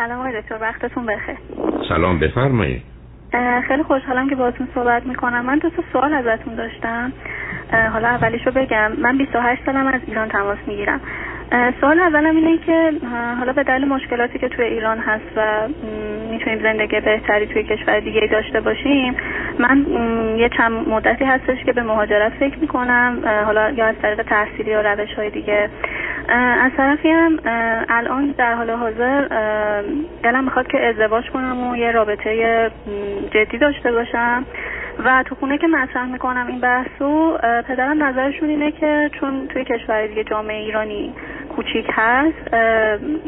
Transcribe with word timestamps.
سلام 0.00 0.18
آقای 0.18 0.40
دکتر 0.40 0.58
وقتتون 0.60 1.06
بخیر. 1.06 1.36
سلام 1.88 2.18
بفرمایید. 2.18 2.82
خیلی 3.68 3.82
خوشحالم 3.82 4.28
که 4.28 4.34
باهاتون 4.34 4.68
صحبت 4.74 5.06
می‌کنم. 5.06 5.44
من 5.44 5.58
دو 5.58 5.70
تا 5.70 5.82
سوال 5.92 6.14
ازتون 6.14 6.54
داشتم. 6.54 7.12
حالا 7.92 8.08
اولیشو 8.08 8.50
بگم. 8.50 8.92
من 8.98 9.18
28 9.18 9.62
سالم 9.66 9.86
از 9.86 10.00
ایران 10.06 10.28
تماس 10.28 10.58
می‌گیرم. 10.66 11.00
سوال 11.80 12.00
اولم 12.00 12.36
اینه 12.36 12.58
که 12.58 12.92
حالا 13.38 13.52
به 13.52 13.62
دلیل 13.62 13.88
مشکلاتی 13.88 14.38
که 14.38 14.48
توی 14.48 14.64
ایران 14.64 14.98
هست 14.98 15.32
و 15.36 15.68
می‌تونیم 16.30 16.62
زندگی 16.62 17.00
بهتری 17.00 17.46
توی 17.46 17.64
کشور 17.64 18.00
دیگه 18.00 18.28
داشته 18.30 18.60
باشیم 18.60 19.16
من 19.58 19.86
یه 20.38 20.48
چند 20.48 20.88
مدتی 20.88 21.24
هستش 21.24 21.64
که 21.64 21.72
به 21.72 21.82
مهاجرت 21.82 22.32
فکر 22.32 22.58
می‌کنم. 22.58 23.18
حالا 23.44 23.70
یا 23.70 23.86
از 23.86 23.94
طریق 24.02 24.22
تحصیلی 24.22 24.70
یا 24.70 24.80
روش 24.80 25.14
های 25.14 25.30
دیگه. 25.30 25.70
از 26.30 26.72
طرفی 26.76 27.08
هم 27.08 27.38
الان 27.88 28.34
در 28.38 28.54
حال 28.54 28.70
حاضر 28.70 29.28
دلم 30.22 30.44
می‌خواد 30.44 30.66
که 30.66 30.86
ازدواج 30.86 31.30
کنم 31.30 31.68
و 31.68 31.76
یه 31.76 31.90
رابطه 31.90 32.70
جدی 33.30 33.58
داشته 33.58 33.92
باشم. 33.92 34.44
و 35.04 35.22
تو 35.26 35.34
خونه 35.34 35.58
که 35.58 35.66
مطرح 35.66 36.12
می‌کنم 36.12 36.46
این 36.46 36.60
بحثو 36.60 37.38
پدرم 37.68 38.02
نظرشون 38.02 38.48
اینه 38.48 38.72
که 38.72 39.10
چون 39.20 39.48
توی 39.48 39.64
کشور 39.64 40.06
دیگه 40.06 40.24
جامعه 40.24 40.56
ایرانی 40.56 41.12
کوچیک 41.56 41.86
هست 41.88 42.54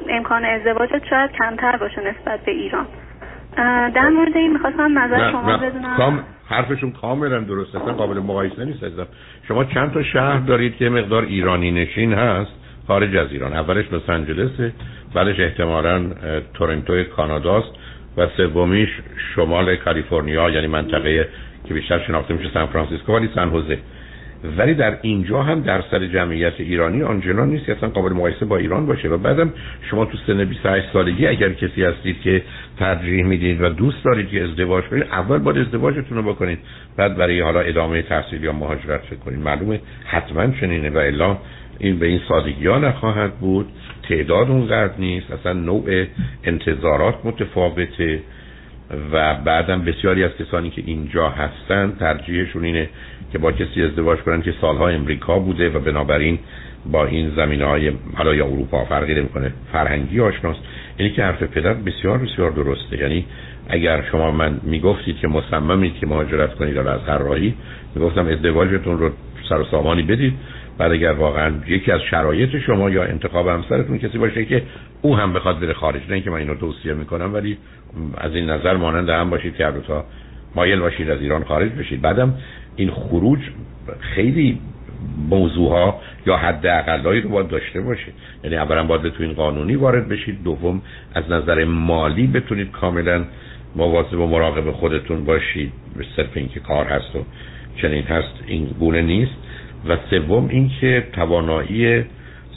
امکان 0.09 0.45
ازدواجت 0.45 1.05
شاید 1.11 1.31
کمتر 1.33 1.77
باشه 1.77 2.01
نسبت 2.01 2.41
به 2.41 2.53
ایران. 2.53 2.87
در 3.95 4.09
مورد 4.09 4.37
این 4.37 4.53
می‌خواستم 4.53 4.99
نظر 4.99 5.31
شما 5.31 5.57
بدونم. 5.57 5.97
کام 5.97 6.25
حرفشون 6.49 6.93
کاملا 6.93 7.39
درست 7.39 7.75
اصلا 7.75 7.93
قابل 7.93 8.19
مقایسه 8.19 8.65
نیست. 8.65 8.85
شما 9.49 9.65
چند 9.65 9.93
تا 9.93 10.03
شهر 10.03 10.39
دارید 10.39 10.77
که 10.77 10.89
مقدار 10.89 11.23
ایرانی 11.23 11.71
نشین 11.71 12.13
هست؟ 12.13 12.62
خارج 12.93 13.17
از 13.17 13.33
ایران. 13.33 13.53
اولش 13.53 13.93
لس 13.93 14.11
آنجلسه 14.11 14.73
بعدش 15.15 15.41
احتمالا 15.41 16.11
تورنتو 16.55 17.03
کاناداست 17.03 17.73
و 18.17 18.27
سومیش 18.37 18.89
شمال 19.35 19.77
کالیفرنیا 19.77 20.51
یعنی 20.51 20.67
منطقه 20.67 21.29
که 21.69 21.75
بیشتر 21.75 21.99
شناخته 22.07 22.35
میشه 22.35 22.51
سان 22.55 22.67
فرانسیسکو 22.67 23.13
ولی 23.13 23.29
سن 23.35 23.49
حوزه 23.49 23.79
ولی 24.59 24.75
در 24.75 24.99
اینجا 25.03 25.43
هم 25.43 25.61
درصد 25.61 26.03
جمعیت 26.03 26.53
ایرانی 26.59 27.03
آنچنان 27.03 27.49
نیست 27.49 27.67
که 27.67 27.77
اصلا 27.77 27.89
قابل 27.89 28.13
مقایسه 28.13 28.45
با 28.45 28.57
ایران 28.57 28.87
باشه. 28.87 29.09
و 29.09 29.19
بعدم 29.19 29.53
شما 29.91 30.05
تو 30.05 30.19
سن 30.27 30.45
28 30.45 30.93
سالگی 30.93 31.27
اگر 31.27 31.53
کسی 31.53 31.85
هستید 31.85 32.21
که 32.21 32.43
ترجیح 32.79 33.25
می‌دید 33.25 33.63
و 33.63 33.69
دوست 33.69 34.05
دارید 34.05 34.29
که 34.29 34.45
ازدواج 34.45 34.85
کنید 34.85 35.03
اول 35.03 35.39
باید 35.39 35.59
ازدواجتون 35.59 36.17
رو 36.17 36.23
بکنید. 36.23 36.59
بعد 36.97 37.17
برای 37.17 37.41
حالا 37.41 37.61
ادامه 37.61 38.03
تحصیل 38.03 38.45
یا 38.45 38.53
مهاجرت 38.53 39.01
فکر 39.01 39.19
کنید. 39.19 39.39
معلومه 39.39 39.81
حتما 40.05 40.47
چنینه 40.61 40.91
و 40.91 40.99
الا 40.99 41.37
این 41.79 41.99
به 41.99 42.07
این 42.07 42.21
سادگی 42.29 42.67
ها 42.67 42.79
نخواهد 42.79 43.35
بود. 43.35 43.67
تعداد 44.09 44.51
اونقدر 44.51 44.95
نیست. 44.99 45.31
اصلا 45.31 45.53
نوع 45.53 46.05
انتظارات 46.45 47.15
متفاوته 47.25 48.21
و 49.13 49.35
بعدم 49.35 49.85
بسیاری 49.85 50.25
از 50.25 50.31
کسانی 50.39 50.71
که 50.71 50.83
اینجا 50.87 51.29
هستن 51.29 51.93
ترجیحشون 52.01 52.65
اینه 52.65 52.89
که 53.33 53.39
با 53.39 53.53
کسی 53.53 53.83
ازدواج 53.83 54.19
کنن 54.19 54.43
که 54.43 54.55
سالها 54.61 54.89
امریکا 54.89 55.39
بوده 55.39 55.69
و 55.69 55.79
بنابراین 55.79 56.39
با 56.87 57.07
این 57.07 57.33
زمینه 57.37 57.65
های 57.65 57.93
حالا 58.15 58.35
یا 58.35 58.47
اروپا 58.47 58.85
فرقی 58.85 59.15
نمی‌کنه. 59.15 59.53
فرهنگی 59.73 60.21
آشناست 60.21 60.61
اینی 60.97 61.13
که 61.13 61.23
حرف 61.23 61.43
پدر 61.43 61.75
بسیار 61.75 62.19
بسیار 62.19 62.51
درسته. 62.51 62.99
یعنی 62.99 63.25
اگر 63.69 64.05
شما 64.11 64.31
من 64.31 64.61
می‌گفتید 64.63 65.17
که 65.17 65.29
مصممید 65.29 65.95
که 65.99 66.07
مهاجرت 66.07 66.55
کنید 66.55 66.79
از 66.79 67.01
هر 67.07 67.19
راهی 67.19 67.55
می‌گفتم 67.95 68.27
ازدواجتون 68.27 68.99
رو 68.99 69.11
سر 69.49 69.61
و 69.61 69.65
سامانی 69.65 70.03
بدید. 70.03 70.35
بعد 70.79 70.93
اگر 70.93 71.13
واقعا 71.13 71.53
یکی 71.67 71.93
از 71.93 72.01
شرایط 72.11 72.59
شما 72.59 72.91
یا 72.91 73.05
انتخاب 73.05 73.49
همسرتون 73.49 73.99
کسی 73.99 74.19
باشه 74.19 74.45
که 74.45 74.63
او 75.03 75.17
هم 75.17 75.33
بخواد 75.33 75.61
بره 75.61 75.73
خارج 75.73 76.03
نه 76.09 76.15
اینکه 76.15 76.31
من 76.31 76.37
اینو 76.37 76.55
توصیه 76.55 76.95
می‌کنم 76.95 77.35
ولی 77.35 77.59
از 78.17 78.35
این 78.35 78.51
نظر 78.51 78.77
مانند 78.77 79.09
هم 79.09 79.31
باشید 79.31 79.57
که 79.57 79.73
تا 79.87 80.05
مایل 80.55 80.81
باشید 80.81 81.11
از 81.11 81.21
ایران 81.21 81.45
خارج 81.45 81.73
بشید. 81.73 82.01
بعدم 82.01 82.35
این 82.77 82.91
خروج 82.91 83.41
خیلی 84.01 84.59
موضوع 85.31 85.71
ها 85.71 86.01
یا 86.27 86.37
حد 86.37 86.67
اقلایی 86.67 87.21
رو 87.21 87.29
باید 87.29 87.49
داشته 87.49 87.81
باشه 87.81 88.13
یعنی 88.45 88.57
اولا 88.57 88.85
باید 88.85 89.03
بتونید 89.03 89.37
قانونی 89.37 89.77
وارد 89.77 90.09
بشید 90.09 90.43
دوم 90.43 90.83
از 91.15 91.31
نظر 91.31 91.65
مالی 91.65 92.27
بتونید 92.27 92.71
کاملا 92.71 93.25
مواظب 93.77 94.19
و 94.19 94.27
مراقب 94.27 94.71
خودتون 94.71 95.25
باشید. 95.25 95.73
به 95.97 96.05
صرف 96.17 96.31
اینکه 96.35 96.61
کار 96.61 96.87
هست 96.87 97.17
و 97.17 97.25
چنین 97.77 98.03
هست 98.03 98.35
این 98.47 98.67
گونه 98.79 99.03
نیست. 99.03 99.33
و 99.89 99.97
سوم 100.11 100.49
اینکه 100.49 101.05
توانایی 101.13 102.05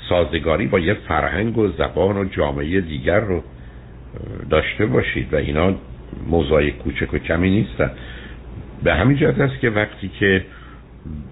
سازگاری 0.10 0.68
با 0.68 0.80
یه 0.80 0.94
فرهنگ 0.94 1.58
و 1.58 1.68
زبان 1.68 2.18
و 2.18 2.26
جامعه 2.26 2.82
دیگر 2.82 3.20
رو 3.20 3.44
داشته 4.50 4.86
باشید 4.86 5.34
و 5.34 5.38
اینا 5.38 5.74
موضوع 6.28 6.70
کوچک 6.70 7.14
و 7.14 7.18
کمی 7.18 7.50
نیستن. 7.50 7.92
به 8.84 8.94
همین 8.94 9.18
جهت 9.18 9.40
است 9.40 9.60
که 9.60 9.70
وقتی 9.70 10.12
که 10.20 10.46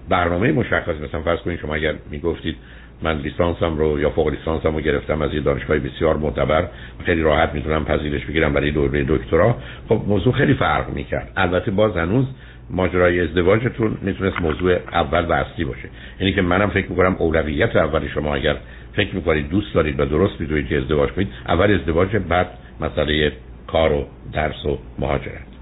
برنامه 0.10 0.52
مشخص 0.52 0.96
مثلا 1.08 1.22
فرض 1.22 1.40
کنید 1.40 1.60
شما 1.60 1.76
اگر 1.76 1.94
می‌گفتید 2.12 2.56
من 3.02 3.18
لیسانسم 3.18 3.78
رو 3.78 4.00
یا 4.00 4.10
فوق 4.10 4.28
لیسانسم 4.28 4.76
رو 4.76 4.82
گرفتم 4.82 5.22
از 5.22 5.34
یه 5.34 5.40
دانشگاه 5.40 5.78
بسیار 5.80 6.18
معتبر 6.18 6.68
خیلی 7.06 7.22
راحت 7.22 7.54
می‌تونم 7.54 7.86
پذیرش 7.86 8.26
بگیرم 8.26 8.54
برای 8.54 8.72
دوره 8.72 9.06
دکترا 9.08 9.56
خب 9.90 10.02
موضوع 10.08 10.34
خیلی 10.34 10.54
فرق 10.54 10.90
می‌کرد. 10.90 11.32
البته 11.38 11.72
باز 11.72 11.98
هنوز 11.98 12.26
ماجرای 12.74 13.22
ازدواجتون 13.22 13.98
می‌تونست 14.02 14.42
موضوع 14.42 14.78
اول 14.92 15.26
و 15.26 15.32
اصلی 15.32 15.66
باشه. 15.66 15.90
یعنی 16.20 16.34
که 16.34 16.42
منم 16.42 16.70
فکر 16.70 16.90
می‌کنم 16.90 17.16
اولویت 17.20 17.76
اول 17.76 18.08
شما 18.08 18.36
اگر 18.36 18.56
فکر 18.96 19.16
می‌کنید 19.16 19.50
دوست 19.50 19.74
دارید 19.74 20.00
و 20.00 20.06
درست 20.06 20.42
می‌دونید 20.42 20.68
که 20.68 20.78
ازدواج 20.78 21.12
کنید 21.12 21.28
اول 21.48 21.74
ازدواج 21.74 22.18
بعد 22.18 22.48
مسئله 22.82 23.32
کار 23.68 23.92
و 23.92 24.06
درس 24.34 24.66
و 24.66 24.80
مهاجرت. 25.00 25.54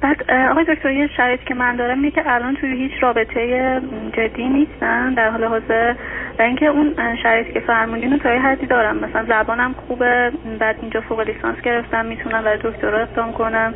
بعد 0.00 0.30
آقای 0.50 0.64
دکتر 0.64 0.90
یه 0.90 1.08
شرایطی 1.16 1.44
که 1.44 1.54
من 1.54 1.76
دارم 1.76 1.98
اینه 1.98 2.10
که 2.10 2.22
الان 2.26 2.56
توی 2.56 2.70
هیچ 2.70 2.92
رابطه 3.00 3.80
جدی 4.16 4.48
نیستن 4.48 5.14
در 5.14 5.30
حال 5.30 5.44
حاضر. 5.44 5.94
و 6.38 6.42
اینکه 6.42 6.66
اون 6.66 6.94
شرایطی 7.22 7.52
که 7.52 7.60
فرمودین 7.60 8.12
رو 8.12 8.18
تا 8.18 8.34
یه 8.34 8.40
حدی 8.40 8.66
دارم. 8.66 8.96
مثلا 8.96 9.24
زبانم 9.28 9.74
خوبه 9.88 10.32
بعد 10.58 10.76
اینجا 10.80 11.00
فوق 11.00 11.20
لیسانس 11.20 11.60
گرفتم 11.60 12.06
می‌تونم 12.06 12.44
برای 12.44 12.58
دکترا 12.64 12.98
اقدام 12.98 13.32
کنم. 13.32 13.74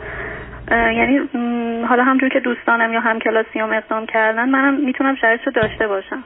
یعنی 0.70 1.18
حالا 1.88 2.04
همجور 2.04 2.28
که 2.28 2.40
دوستانم 2.40 2.92
یا 2.92 3.00
هم 3.00 3.18
کلاسیام 3.18 3.72
اقدام 3.72 4.06
کردن 4.06 4.48
منم 4.48 4.84
می‌تونم 4.84 5.16
شرایط 5.16 5.40
رو 5.46 5.52
داشته 5.52 5.88
باشم. 5.88 6.24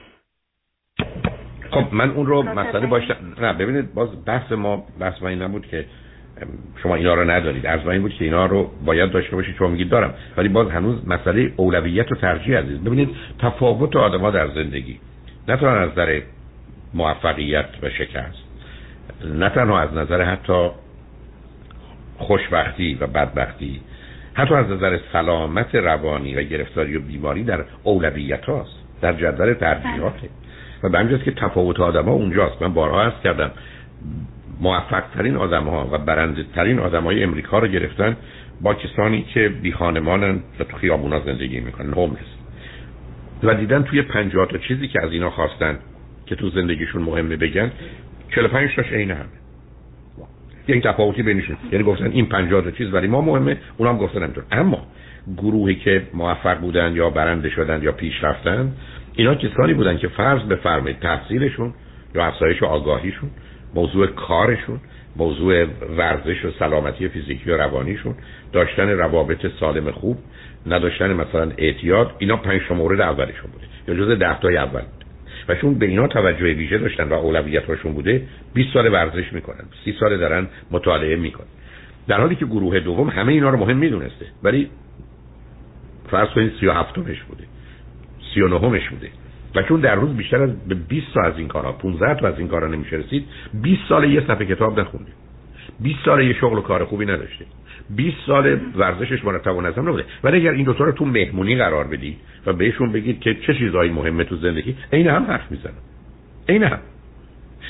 خب 1.71 1.85
من 1.93 2.11
اون 2.11 2.27
رو 2.27 2.43
مسئله 2.43 2.87
باشه 2.87 3.17
نه 3.41 3.53
ببینید 3.53 3.95
باز 3.95 4.25
بحث 4.25 4.53
ما 4.53 4.87
بحث 5.01 5.23
ما 5.23 5.29
این 5.29 5.43
نبود 5.43 5.67
که 5.67 5.85
شما 6.83 6.95
اینا 6.95 7.15
رو 7.15 7.31
ندارید. 7.31 7.67
از 7.67 7.87
این 7.87 8.03
بود 8.03 8.15
که 8.15 8.25
اینا 8.25 8.47
رو 8.47 8.71
باید 8.85 9.11
داشته 9.11 9.37
باشید 9.37 9.57
شما 9.57 9.69
میگید 9.69 9.89
دارم. 9.89 10.15
ولی 10.37 10.49
باز 10.49 10.71
هنوز 10.71 11.09
مسئله 11.09 11.53
اولویت 11.57 12.13
و 12.13 12.15
ترجیح 12.15 12.59
عزیز. 12.59 12.81
ببینید 12.85 13.09
تفاوت 13.39 13.97
آدما 13.97 14.31
در 14.31 14.49
زندگی. 14.49 15.01
نه 15.49 15.57
تنها 15.57 15.79
از 15.79 15.91
نظر 15.91 16.21
موفقیت 16.95 17.69
و 17.83 17.91
شکست. 17.91 18.45
نه 19.25 19.49
تنها 19.49 19.81
از 19.81 19.95
نظر 19.95 20.23
حتی 20.23 20.71
خوشبختی 22.19 22.95
و 22.95 23.07
بدبختی. 23.07 23.81
حتی 24.35 24.55
از 24.55 24.71
نظر 24.71 24.99
سلامت 25.13 25.75
روانی 25.75 26.35
و 26.35 26.43
گرفتاری 26.43 26.97
و 26.97 27.01
بیماری 27.01 27.45
در 27.45 27.65
اولویت 27.83 28.45
هاست 28.45 28.85
در 29.01 29.13
جدول 29.13 29.55
ترجیحاته 29.55 30.29
و 30.83 30.89
به 30.89 30.99
همجاست 30.99 31.25
که 31.25 31.31
تفاوت 31.31 31.81
آدم 31.81 32.05
ها 32.05 32.13
اونجاست. 32.13 32.63
من 32.63 32.75
بارها 32.75 33.05
هست 33.05 33.23
کردم 33.23 33.51
موفق 34.61 35.03
ترین 35.15 35.37
آدم 35.37 35.65
ها 35.65 35.89
و 35.93 35.99
برنده 35.99 36.45
ترین 36.55 36.79
آدم 36.79 37.05
های 37.05 37.23
امریکا 37.23 37.59
رو 37.59 37.67
گرفتن 37.67 38.17
با 38.61 38.75
کسانی 38.75 39.23
که 39.23 39.49
بی 39.49 39.73
خانمانن 39.73 40.41
و 40.61 40.65
تو 40.65 40.77
خیابونا 40.77 41.21
زندگی 41.21 41.61
می‌کنن 41.61 41.93
هوملس 41.93 42.35
و 43.43 43.55
دیدن 43.55 43.83
توی 43.83 44.03
پنجاه 44.03 44.47
تا 44.47 44.59
چیزی 44.59 44.89
که 44.89 45.03
از 45.03 45.13
اینا 45.13 45.31
خواستن 45.31 45.79
که 46.27 46.35
تو 46.35 46.51
زندگیشون 46.51 47.03
مهمه 47.03 47.37
بگن 47.37 47.73
45 48.35 48.77
تاش 48.77 48.93
عین 48.93 49.11
همه. 49.11 49.44
یعنی 50.69 50.81
تفاوتی 50.81 51.23
بینشون. 51.23 51.57
یعنی 51.73 51.85
گفتن 51.85 52.11
این 52.11 52.27
50 52.27 52.65
تا 52.65 52.71
چیز 52.71 52.91
برای 52.91 53.09
ما 53.09 53.21
مهمه 53.21 53.57
اونا 53.77 53.93
هم 53.93 53.99
گفتن 53.99 54.23
همینطور. 54.23 54.45
اما 54.53 54.87
گروهی 55.37 55.75
که 55.75 56.03
موفق 56.15 56.59
بودن 56.61 56.97
یا 56.97 57.11
برنده 57.11 57.51
شدن 57.51 57.83
یا 57.83 57.93
پیش 57.93 58.25
رفتن 58.25 58.73
اینا 59.17 59.35
کسانی 59.35 59.75
بودن 59.75 59.99
که 59.99 60.09
فرض 60.09 60.43
بفرمایید 60.43 60.99
تحصیلشون 60.99 61.75
یا 62.15 62.27
افزایش 62.27 62.63
آگاهیشون 62.63 63.31
موضوع 63.75 64.07
کارشون 64.07 64.81
موضوع 65.17 65.65
ورزش 65.97 66.45
و 66.45 66.51
سلامتی 66.59 67.09
فیزیکی 67.09 67.51
و 67.51 67.57
روانیشون 67.57 68.15
داشتن 68.53 68.89
روابط 68.89 69.47
سالم 69.61 69.91
خوب 69.91 70.19
نداشتن 70.67 71.13
مثلا 71.13 71.53
اعتیاد 71.59 72.11
اینا 72.19 72.37
پنج 72.37 72.61
مورد 72.71 73.01
اولشون 73.01 73.51
بوده. 73.51 73.65
یا 73.89 73.95
جز 73.95 74.19
ده 74.19 74.41
تای 74.41 74.57
اول. 74.57 74.83
و 75.49 75.55
چون 75.55 75.75
به 75.75 75.87
اینا 75.87 76.09
توجه 76.09 76.55
ویژه 76.55 76.79
داشتن 76.79 77.09
و 77.09 77.13
اولویتاشون 77.13 77.93
بوده 77.93 78.23
20 78.55 78.73
سال 78.73 78.93
ورزش 78.93 79.33
می‌کنن 79.33 79.65
30 79.85 79.97
سال 80.01 80.17
دارن 80.17 80.47
مطالعه 80.71 81.17
می‌کنن. 81.17 81.47
در 82.09 82.21
حالی 82.21 82.35
که 82.35 82.47
گروه 82.47 82.81
دوم 82.81 83.09
همه 83.09 83.33
اینا 83.33 83.51
رو 83.51 83.59
مهم 83.59 83.77
می‌دونسته 83.77 84.27
ولی 84.43 84.71
فرض 86.11 86.29
کنید 86.29 86.53
37 86.61 86.99
مش 86.99 87.23
بوده 87.23 87.45
39 88.35 88.69
مش 88.69 88.89
بوده. 88.89 89.09
و 89.55 89.63
چون 89.63 89.81
در 89.81 89.95
روز 89.95 90.17
بیشتر 90.17 90.43
از 90.43 90.69
به 90.69 90.75
20 90.75 91.07
تا 91.15 91.21
از 91.21 91.39
این 91.39 91.49
کارها 91.49 91.73
15 91.73 92.15
تا 92.21 92.29
از 92.29 92.39
این 92.39 92.49
کارها 92.49 92.69
نمیشه 92.69 92.97
رسید 92.97 93.25
20 93.63 93.81
سال 93.89 94.11
یه 94.11 94.21
صفحه 94.21 94.47
کتاب 94.47 94.81
نخونده. 94.81 95.13
20 95.81 95.99
سال 96.05 96.27
یه 96.27 96.35
شغل 96.35 96.59
و 96.59 96.61
کار 96.61 96.85
خوبی 96.85 97.07
نداشته. 97.07 97.45
20 97.91 98.17
سال 98.27 98.59
ورزشش 98.77 99.25
مرتب 99.25 99.57
و 99.57 99.61
نظم 99.61 99.89
نبوده. 99.89 100.05
ولی 100.25 100.37
اگر 100.37 100.51
این 100.51 100.65
دوتا 100.65 100.85
رو 100.85 100.93
تو 100.93 101.05
مهمونی 101.05 101.57
قرار 101.57 101.85
بدی 101.85 102.17
و 102.47 102.53
بهشون 102.53 102.93
بگید 102.93 103.21
که 103.21 103.35
چه 103.35 103.55
چیزهایی 103.55 103.91
مهمه 103.91 104.25
تو 104.25 104.37
زندگی 104.37 104.77
عین 104.93 105.07
هم 105.07 105.25
حرف 105.25 105.51
می‌زنن. 105.51 105.73
عین 106.49 106.63
هم. 106.65 106.79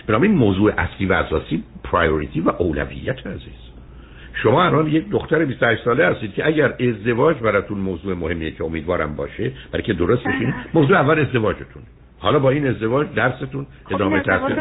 بنابراین 0.06 0.34
موضوع 0.34 0.72
اصلی 0.78 1.06
و 1.06 1.12
اساسی 1.12 1.62
پرایوریتی 1.84 2.40
و 2.40 2.48
اولویت 2.48 3.26
عزیز. 3.26 3.64
شما 4.42 4.64
الان 4.64 4.86
یک 4.86 5.10
دختر 5.10 5.44
28 5.44 5.84
ساله 5.84 6.06
هستید 6.06 6.34
که 6.34 6.46
اگر 6.46 6.74
ازدواج 6.80 7.36
براتون 7.36 7.78
موضوع 7.78 8.14
مهمیه 8.14 8.50
که 8.50 8.64
امیدوارم 8.64 9.16
باشه 9.16 9.52
برای 9.72 9.84
که 9.84 9.92
درست 9.92 10.24
بشین 10.24 10.54
موضوع 10.74 10.96
اول 10.96 11.18
ازدواجتون. 11.18 11.82
حالا 12.18 12.38
با 12.38 12.50
این 12.50 12.66
ازدواج 12.66 13.06
درستون 13.14 13.66
خب 13.84 13.94
ادامه 13.94 14.20
تحصیل 14.20 14.56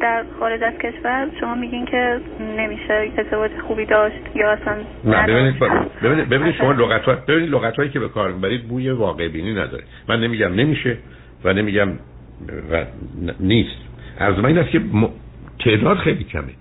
در 0.00 0.24
خارج 0.40 0.62
از 0.62 0.74
کشور 0.74 1.28
شما 1.40 1.54
میگین 1.54 1.86
که 1.86 2.20
نمیشه 2.56 3.10
ازدواج 3.18 3.50
خوبی 3.68 3.86
داشت 3.86 4.22
یا 4.34 4.52
اصلا 4.52 4.76
نه 5.04 5.26
ببینید 5.26 5.58
ببینید 6.02 6.28
ببینید 6.28 6.54
شما 6.54 6.72
لغت 6.72 7.04
ها 7.04 7.14
ببینید 7.28 7.50
لغت 7.50 7.76
هایی 7.76 7.90
که 7.90 8.00
به 8.00 8.08
کار 8.08 8.32
می‌برید 8.32 8.68
بوی 8.68 8.90
واقع 8.90 9.28
بینی 9.28 9.52
نداره. 9.52 9.84
من 10.08 10.20
نمیگم 10.20 10.54
نمیشه 10.54 10.96
و 11.44 11.52
نمیگم 11.52 11.88
و 12.70 12.84
نیست. 13.40 13.76
از 14.18 14.38
من 14.38 14.46
این 14.46 14.58
است 14.58 14.70
که 14.70 14.80
تعداد 15.64 15.96
خیلی 15.96 16.24
کمه. 16.24 16.54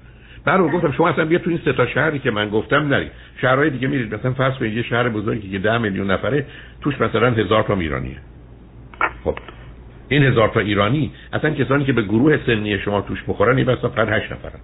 برای 0.45 0.69
گفتم 0.69 0.91
شما 0.91 1.09
اصلا 1.09 1.25
بیا 1.25 1.39
تو 1.39 1.49
این 1.49 1.59
سه 1.65 1.73
تا 1.73 1.85
شهری 1.85 2.19
که 2.19 2.31
من 2.31 2.49
گفتم 2.49 2.87
نری 2.87 3.09
شهرهای 3.41 3.69
دیگه 3.69 3.87
میرید. 3.87 4.15
مثلا 4.15 4.33
فرض 4.33 4.53
کنید 4.53 4.73
یه 4.73 4.83
شهر 4.83 5.09
بزرگی 5.09 5.49
که 5.49 5.59
ده 5.59 5.77
میلیون 5.77 6.11
نفره 6.11 6.45
توش 6.81 7.01
مثلا 7.01 7.31
هزار 7.31 7.63
تا 7.63 7.75
ایرانیه. 7.75 8.17
خب. 9.23 9.37
این 10.13 10.23
هزار 10.23 10.47
تا 10.47 10.59
ایرانی 10.59 11.11
اصلا 11.33 11.49
کسانی 11.49 11.85
که 11.85 11.93
به 11.93 12.01
گروه 12.01 12.39
سنی 12.45 12.79
شما 12.79 13.01
توش 13.01 13.23
بخورن 13.27 13.57
این 13.57 13.65
بسا 13.65 13.89
فقط 13.89 14.07
هشت 14.09 14.31
نفرن. 14.31 14.59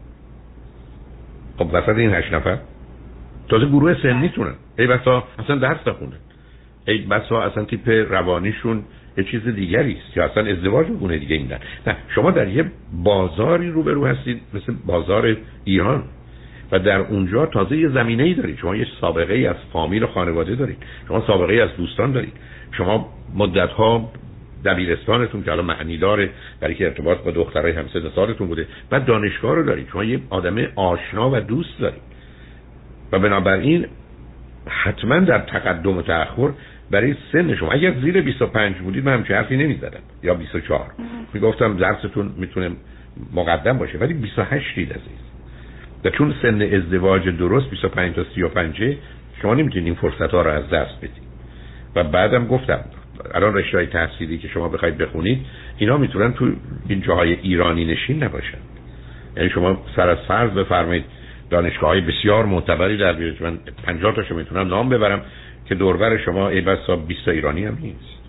خب 1.57 1.67
وسط 1.73 1.97
این 1.97 2.13
هشت 2.13 2.33
نفر 2.33 2.57
تازه 3.49 3.65
گروه 3.65 3.95
سنیتونن 4.03 4.53
ای 4.79 4.87
بسا 4.87 5.23
اصلا 5.39 5.55
درس 5.55 5.87
نخونن 5.87 6.19
ای 6.87 6.97
بسا 6.97 7.41
اصلا 7.41 7.63
تیپ 7.63 7.89
روانیشون 7.89 8.83
یه 9.17 9.23
چیز 9.23 9.47
دیگری 9.47 9.97
است 10.05 10.17
یا 10.17 10.25
اصلا 10.25 10.51
ازدواج 10.51 10.87
گونه 10.87 11.17
دیگه 11.17 11.35
این 11.35 11.47
نه 11.87 11.95
شما 12.15 12.31
در 12.31 12.47
یه 12.47 12.71
بازاری 13.03 13.69
روبرو 13.69 14.05
هستید 14.05 14.41
مثل 14.53 14.73
بازار 14.85 15.37
ایران 15.63 16.03
و 16.71 16.79
در 16.79 16.99
اونجا 16.99 17.45
تازه 17.45 17.77
یه 17.77 17.89
زمینه 17.89 18.23
ای 18.23 18.33
دارید. 18.33 18.57
شما 18.57 18.75
یه 18.75 18.87
سابقه 19.01 19.33
ای 19.33 19.47
از 19.47 19.55
فامیل 19.73 20.03
و 20.03 20.07
خانواده 20.07 20.55
دارید. 20.55 20.77
شما 21.07 21.23
سابقه 21.27 21.53
ای 21.53 21.61
از 21.61 21.69
دوستان 21.77 22.11
دارید. 22.11 22.33
شما 22.71 23.09
مدت 23.35 23.69
ها 23.69 24.11
دبیرستانتون 24.65 25.43
که 25.43 25.49
حالا 25.49 25.63
معنی 25.63 25.97
داره 25.97 26.29
برای 26.59 26.75
که 26.75 26.85
ارتباط 26.85 27.17
با 27.17 27.31
دخترای 27.31 27.71
همسن 27.71 28.09
سالتون 28.15 28.47
بوده. 28.47 28.67
و 28.91 28.99
دانشگاه 28.99 29.55
رو 29.55 29.63
دارید. 29.63 29.87
شما 29.91 30.03
یه 30.03 30.19
آدم 30.29 30.57
آشنا 30.75 31.31
و 31.31 31.39
دوست 31.39 31.79
دارید. 31.79 32.01
و 33.11 33.19
بنابراین 33.19 33.87
حتما 34.67 35.19
در 35.19 35.39
تقدم 35.39 35.97
و 35.97 36.01
تأخر 36.01 36.49
برای 36.91 37.15
سن 37.31 37.55
شما. 37.55 37.71
اگر 37.71 37.93
زیر 38.01 38.21
25 38.21 38.75
بودید 38.75 39.05
من 39.05 39.13
همچه 39.13 39.35
حرفی 39.35 39.57
نمی‌زدم. 39.57 39.99
یا 40.23 40.33
24 40.33 40.91
می‌گفتم 41.33 41.77
درستون 41.77 42.31
می‌تونه 42.37 42.71
مقدم 43.33 43.77
باشه. 43.77 43.97
ولی 43.97 44.13
28 44.13 44.75
دید 44.75 44.93
عزیز. 44.93 45.19
و 46.05 46.09
چون 46.09 46.33
سن 46.41 46.61
ازدواج 46.61 47.29
درست 47.29 47.69
25 47.69 48.15
تا 48.15 48.23
35 48.35 48.97
شما 49.41 49.53
نمی‌تونید 49.53 49.85
این 49.85 49.95
فرصت 49.95 50.33
ها 50.33 50.41
رو 50.41 50.51
از 50.51 50.69
دست 50.69 50.97
بدید. 50.97 51.29
و 51.95 52.03
بعدم 52.03 52.47
گفتم 52.47 52.85
الان 53.33 53.53
رشته 53.53 53.77
های 53.77 53.87
تحصیلی 53.87 54.37
که 54.37 54.47
شما 54.47 54.69
بخواید 54.69 54.97
بخونید 54.97 55.45
اینا 55.77 55.97
می‌تونن 55.97 56.33
تو 56.33 56.51
این 56.87 57.01
جاهای 57.01 57.33
ایرانی 57.33 57.85
نشین 57.85 58.23
نباشن. 58.23 58.57
یعنی 59.37 59.49
شما 59.49 59.77
سر 59.95 60.09
از 60.09 60.17
فرض 60.27 60.51
بفرمایید 60.51 61.05
دانشگاه 61.49 61.89
های 61.89 62.01
بسیار 62.01 62.45
معتبری 62.45 62.97
در 62.97 63.13
بیارید. 63.13 63.43
من 63.43 63.57
50 63.83 64.15
تاشو 64.15 64.35
می‌تونم 64.35 64.67
نام 64.67 64.89
ببرم 64.89 65.21
که 65.65 65.75
دوربر 65.75 66.17
شما 66.17 66.49
ای 66.49 66.61
بسا 66.61 66.95
20 66.95 67.27
ایرانی 67.27 67.65
هم 67.65 67.77
نیست. 67.81 68.19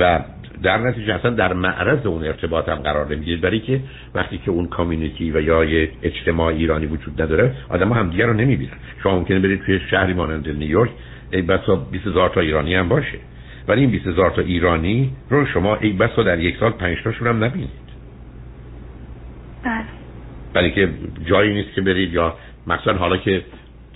و 0.00 0.20
در 0.62 0.78
نتیجه 0.78 1.14
اصلا 1.14 1.30
در 1.30 1.52
معرض 1.52 2.06
اون 2.06 2.24
ارتباط 2.24 2.68
هم 2.68 2.74
قرار 2.74 3.14
نمی‌گیرید. 3.14 3.40
برای 3.40 3.60
که 3.60 3.80
وقتی 4.14 4.38
که 4.38 4.50
اون 4.50 4.66
کامیونیتی 4.66 5.30
و 5.30 5.40
یا 5.40 5.64
یه 5.64 5.90
اجتماع 6.02 6.46
ایرانی 6.46 6.86
وجود 6.86 7.22
نداره 7.22 7.54
آدم 7.68 7.88
ها 7.88 7.94
همدیگه 7.94 8.26
رو 8.26 8.32
نمی‌بینن. 8.32 8.72
شما 9.02 9.18
ممکنه 9.18 9.40
برید 9.40 9.62
توی 9.62 9.80
شهری 9.90 10.12
مانند 10.12 10.48
نیویورک 10.48 10.90
ای 11.30 11.42
بسا 11.42 11.76
20 11.76 12.06
هزار 12.06 12.28
تا 12.28 12.40
ایرانی 12.40 12.74
هم 12.74 12.88
باشه. 12.88 13.18
ولی 13.68 13.80
این 13.80 13.90
20 13.90 14.06
هزار 14.06 14.30
تا 14.30 14.42
ایرانی 14.42 15.12
رو 15.30 15.46
شما 15.46 15.76
ای 15.76 15.92
بسا 15.92 16.22
در 16.22 16.38
یک 16.38 16.56
سال 16.60 16.70
5 16.70 16.98
تاشون 17.04 17.28
هم 17.28 17.44
نبینید. 17.44 17.70
بله. 19.64 19.84
برای 20.54 20.70
که 20.70 20.88
جایی 21.26 21.54
نیست 21.54 21.74
که 21.74 21.80
برید 21.80 22.12
یا 22.12 22.34
مثلا 22.66 22.94
حالا 22.94 23.16
که 23.16 23.42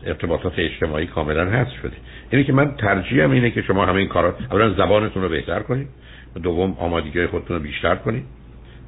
ارتباطات 0.07 0.53
اجتماعی 0.59 1.07
کاملا 1.07 1.45
هست 1.45 1.73
شده. 1.83 1.97
اینه 2.31 2.45
که 2.45 2.53
من 2.53 2.75
ترجیحم 2.79 3.31
اینه 3.31 3.51
که 3.51 3.63
شما 3.63 3.87
همه 3.87 3.97
این 3.97 4.09
کارا 4.09 4.35
اولا 4.51 4.71
زبانتون 4.71 5.23
رو 5.23 5.29
بهتر 5.29 5.61
کنید. 5.61 5.89
و 6.37 6.39
دوم 6.39 6.77
آمادگی 6.79 7.27
خودتون 7.27 7.57
رو 7.57 7.63
بیشتر 7.63 7.95
کنید. 7.95 8.25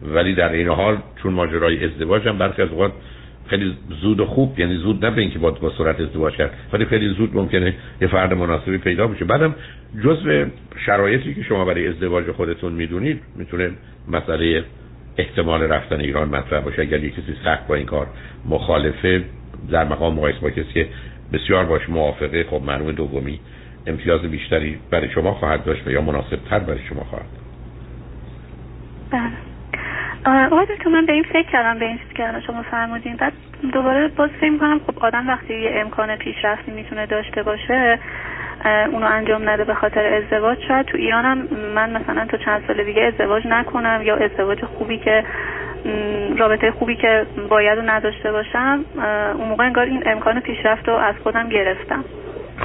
ولی 0.02 0.34
در 0.34 0.52
این 0.52 0.69
حال 0.69 0.99
چون 1.22 1.32
ماجرای 1.32 1.84
ازدواج 1.84 2.28
هم 2.28 2.38
برخی 2.38 2.62
از 2.62 2.69
اوقات 2.69 2.92
خیلی 3.48 3.76
زود 4.00 4.20
و 4.20 4.26
خوب 4.26 4.60
یعنی 4.60 4.76
زود 4.76 5.06
نه 5.06 5.19
اینکه 5.19 5.38
با 5.38 5.50
با 5.50 5.72
سرعت 5.78 6.00
ازدواج 6.00 6.34
کرد 6.37 6.50
ولی 6.72 6.84
خیلی 6.84 7.08
زود 7.08 7.37
ممکنه 7.37 7.75
یه 8.00 8.08
فرد 8.08 8.34
مناسبی 8.34 8.78
پیدا 8.78 9.06
بشه. 9.06 9.25
بعدم 9.25 9.54
جزء 10.04 10.44
شرایطی 10.87 11.34
که 11.34 11.43
شما 11.43 11.64
برای 11.64 11.88
ازدواج 11.88 12.31
خودتون 12.31 12.72
می‌دونید 12.72 13.20
می‌تونه 13.37 13.70
مسئله 14.08 14.64
احتمال 15.19 15.62
رفتن 15.62 16.00
ایران 16.00 16.28
مطرح 16.28 16.60
باشه. 16.60 16.82
اگر 16.82 17.04
یه 17.04 17.10
کسی 17.10 17.37
سخت 17.44 17.66
با 17.66 17.75
این 17.75 17.87
کار 17.87 18.06
مخالفه 18.48 19.25
در 19.70 19.84
مقام 19.84 20.14
مقایسه 20.14 20.40
با 20.40 20.50
کسی 20.50 20.72
که 20.75 20.88
بسیار 21.32 21.64
باش 21.64 21.88
موافقه 21.88 22.44
خب 22.50 22.62
معلوم 22.66 22.92
دومی 22.92 23.40
امتیاز 23.87 24.20
بیشتری 24.20 24.78
برای 24.90 25.10
شما 25.10 25.34
خواهد 25.34 25.64
داشت 25.64 25.87
یا 25.87 26.00
مناسب 26.00 26.38
تر 26.50 26.58
برای 26.58 26.81
شما 26.88 27.04
خواهد 27.04 27.26
بله. 29.10 29.56
آقای 30.26 30.67
تو 30.84 30.90
من 30.90 31.06
به 31.06 31.12
این 31.12 31.23
فکر 31.23 31.50
کردم 31.50 31.78
به 31.78 31.84
این 31.84 31.99
چیزی 31.99 32.14
که 32.14 32.40
شما 32.46 32.62
فرمودین. 32.62 33.17
بعد 33.17 33.32
دوباره 33.73 34.08
باز 34.08 34.31
فکر 34.31 34.50
می‌کنم 34.50 34.81
خب 34.87 34.99
آدم 35.05 35.28
وقتی 35.28 35.55
یه 35.55 35.70
امکان 35.75 36.17
پیشرفتی 36.17 36.70
می‌تونه 36.70 37.06
داشته 37.06 37.43
باشه 37.43 37.99
اونو 38.64 39.06
انجام 39.06 39.49
نده 39.49 39.64
به 39.64 39.75
خاطر 39.75 40.06
ازدواج 40.06 40.58
شاید 40.69 40.87
تو 40.87 40.99
ایرانم 40.99 41.49
من 41.75 41.90
مثلا 41.90 42.26
تا 42.26 42.37
چند 42.37 42.62
سال 42.67 42.84
دیگه 42.84 43.02
ازدواج 43.02 43.46
نکنم 43.46 44.00
یا 44.05 44.17
ازدواج 44.17 44.64
خوبی 44.64 44.99
که 44.99 45.25
رابطه 46.38 46.70
خوبی 46.70 46.96
که 46.96 47.26
باید 47.50 47.78
و 47.78 47.82
نداشته 47.82 48.32
باشم 48.32 48.84
اون 49.38 49.49
موقع 49.49 49.64
انگار 49.64 49.84
این 49.84 50.02
امکان 50.06 50.40
پیشرفت 50.40 50.88
رو 50.88 50.95
از 50.95 51.14
خودم 51.23 51.49
گرفتم. 51.49 52.04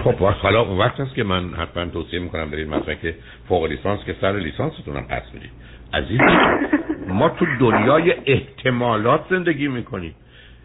خب 0.04 0.16
حالا 0.16 0.76
وقت 0.76 1.00
است 1.00 1.16
که 1.16 1.24
من 1.24 1.50
حتما 1.54 1.86
توصیه 1.86 2.20
می‌کنم 2.20 2.52
برید 2.52 2.68
مثلا 2.68 2.94
که 2.94 3.16
فوق 3.50 3.66
لیسانس 3.66 4.00
که 4.06 4.16
سر 4.22 4.32
لیسانستون 4.32 4.96
هم 4.96 5.04
پس 5.04 5.30
بدید. 5.36 5.52
عزیز 5.94 6.20
ما 7.08 7.30
تو 7.30 7.46
دنیای 7.60 8.14
احتمالات 8.26 9.22
زندگی 9.30 9.68
می‌کنیم. 9.68 10.16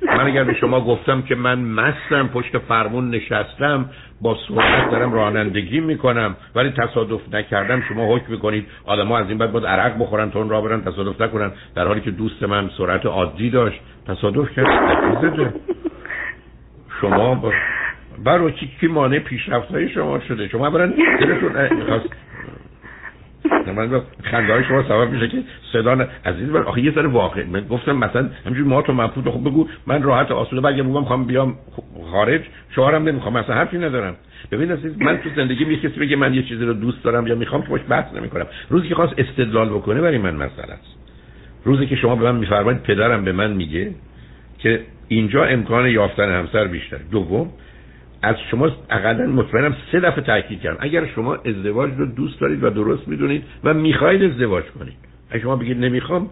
من 0.03 0.27
اگر 0.27 0.45
به 0.45 0.55
شما 0.55 0.81
گفتم 0.81 1.23
که 1.23 1.35
من 1.35 1.59
مستم 1.59 2.29
پشت 2.29 2.59
فرمون 2.59 3.11
نشستم 3.11 3.91
با 4.21 4.37
سرعت 4.49 4.91
دارم 4.91 5.13
رانندگی 5.13 5.81
می‌کنم 5.81 6.37
ولی 6.55 6.71
تصادف 6.71 7.35
نکردم 7.35 7.83
شما 7.89 8.17
حکم 8.17 8.33
می‌کنید 8.33 8.67
آدم 8.85 9.07
ها 9.07 9.19
از 9.19 9.29
این 9.29 9.39
بعد 9.39 9.53
باید 9.53 9.67
عرق 9.67 9.99
بخورن 9.99 10.31
تا 10.31 10.39
اون 10.39 10.49
را 10.49 10.61
برن 10.61 10.83
تصادف 10.83 11.21
نکنن. 11.21 11.53
در 11.75 11.87
حالی 11.87 12.01
که 12.01 12.11
دوست 12.11 12.43
من 12.43 12.71
سرعت 12.79 13.07
عادی 13.07 13.51
داشت 13.51 13.81
تصادف 14.07 14.51
کرد. 14.57 15.55
شما 17.01 17.35
با 17.35 17.53
برای 18.25 18.53
چی 18.53 18.71
کی 18.81 18.87
مانع 18.87 19.19
پیشرفت 19.19 19.71
های 19.71 19.89
شما 19.89 20.21
شده؟ 20.21 20.49
شما 20.49 20.71
برن 20.71 20.95
من 23.73 24.01
خنده 24.23 24.53
های 24.53 24.65
شما 24.65 24.83
سبب 24.83 25.11
میشه 25.11 25.29
که 25.29 25.43
صدا 25.73 26.07
عزیز 26.25 26.49
من 26.49 26.63
آخه 26.63 26.81
یه 26.81 26.93
ذره 26.93 27.09
واقع 27.09 27.45
من 27.45 27.61
گفتم 27.61 27.97
مثلا 27.97 28.29
همینجوری 28.45 28.69
ما 28.69 28.83
تو 28.83 28.93
منفوت 28.93 29.31
خب 29.31 29.41
بگو 29.41 29.69
من 29.87 30.03
راحت 30.03 30.31
آسوده 30.31 30.61
بگم 30.61 30.87
می‌خوام 30.87 31.25
بیام 31.25 31.55
خارج 32.11 32.41
شوهرم 32.75 33.09
نمی‌خوام 33.09 33.37
مثلا 33.37 33.55
حرفی 33.55 33.79
ندارم. 33.79 34.17
ببین 34.53 34.73
عزیز 34.73 34.93
من 34.99 35.17
تو 35.17 35.31
زندگی 35.37 35.65
می 35.65 35.77
کسی 35.77 36.01
بگه 36.01 36.17
من 36.17 36.35
یه 36.35 36.43
چیزی 36.43 36.65
رو 36.65 36.73
دوست 36.73 37.05
دارم 37.05 37.27
یا 37.27 37.35
می‌خوام 37.35 37.63
که 37.63 37.69
باش 37.69 37.81
بحث 37.89 38.15
نمی‌کنم. 38.15 38.47
روزی 38.71 38.89
که 38.89 38.95
خواست 38.95 39.15
استدلال 39.19 39.69
بکنه 39.69 40.01
برای 40.01 40.19
من 40.19 40.35
مسئله 40.35 40.73
است. 40.73 40.97
روزی 41.65 41.87
که 41.87 41.97
شما 41.97 42.17
به 42.17 42.33
من 42.33 42.39
میفرمایید 42.39 42.83
پدرم 42.83 43.25
به 43.25 43.33
من 43.33 43.53
میگه 43.53 43.95
که 44.59 44.81
اینجا 45.09 45.45
امکان 45.45 45.89
یافتن 45.89 46.39
همسر 46.39 46.65
بیشتر 46.65 46.99
دوم 47.11 47.51
از 48.23 48.37
شما 48.51 48.71
اقلا 48.91 49.27
مطمئنم 49.27 49.77
سه 49.93 50.01
دفعه 50.01 50.25
تاکید 50.25 50.61
کردم. 50.61 50.77
اگر 50.81 51.07
شما 51.07 51.35
ازدواج 51.35 51.91
رو 51.99 52.07
دوست 52.07 52.41
دارید 52.41 52.65
و 52.65 52.71
درست 52.71 53.09
می‌دونید 53.09 53.45
و 53.65 53.75
می‌خواهید 53.75 54.23
ازدواج 54.23 54.65
کنید. 54.65 54.97
اگه 55.31 55.43
شما 55.43 55.57
بگید 55.57 55.79
نمی‌خوام 55.79 56.31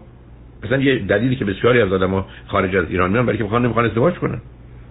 مثلا 0.63 0.77
یه 0.77 0.99
دلیلی 0.99 1.35
که 1.35 1.45
بسیاری 1.45 1.81
از 1.81 1.93
آدم‌ها 1.93 2.27
خارج 2.47 2.75
از 2.75 2.85
ایران 2.89 3.11
میان 3.11 3.25
برای 3.25 3.37
که 3.37 3.43
می‌خوان 3.43 3.65
نمی‌خوان 3.65 3.85
ازدواج 3.85 4.13
کنن. 4.13 4.41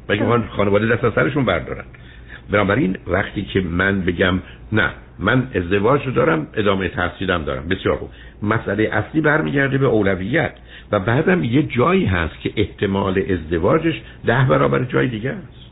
برای 0.07 0.19
که 0.19 0.25
می‌خوان 0.25 0.49
خانواده 0.49 0.87
دست 0.87 1.05
از 1.05 1.13
سرشون 1.15 1.45
بردارن. 1.45 1.85
بنابراین 2.51 2.97
وقتی 3.07 3.43
که 3.43 3.61
من 3.61 4.01
بگم 4.01 4.41
نه 4.73 4.91
من 5.19 5.47
ازدواج 5.55 6.07
رو 6.07 6.13
دارم 6.13 6.47
ادامه 6.55 6.89
تحصیلم 6.89 7.45
دارم. 7.45 7.69
بسیار 7.69 7.97
خوب. 7.97 8.09
مسئله 8.43 8.83
اصلی 8.93 9.21
برمیگرده 9.21 9.79
به 9.79 9.87
اولویت. 9.87 10.53
و 10.93 11.01
بعدم 11.01 11.45
یه 11.45 11.63
جایی 11.63 12.05
هست 12.05 12.41
که 12.41 12.53
احتمال 12.57 13.23
ازدواجش 13.31 14.03
ده 14.27 14.47
برابر 14.49 14.85
جای 14.85 15.09
دیگه 15.09 15.31
است. 15.31 15.64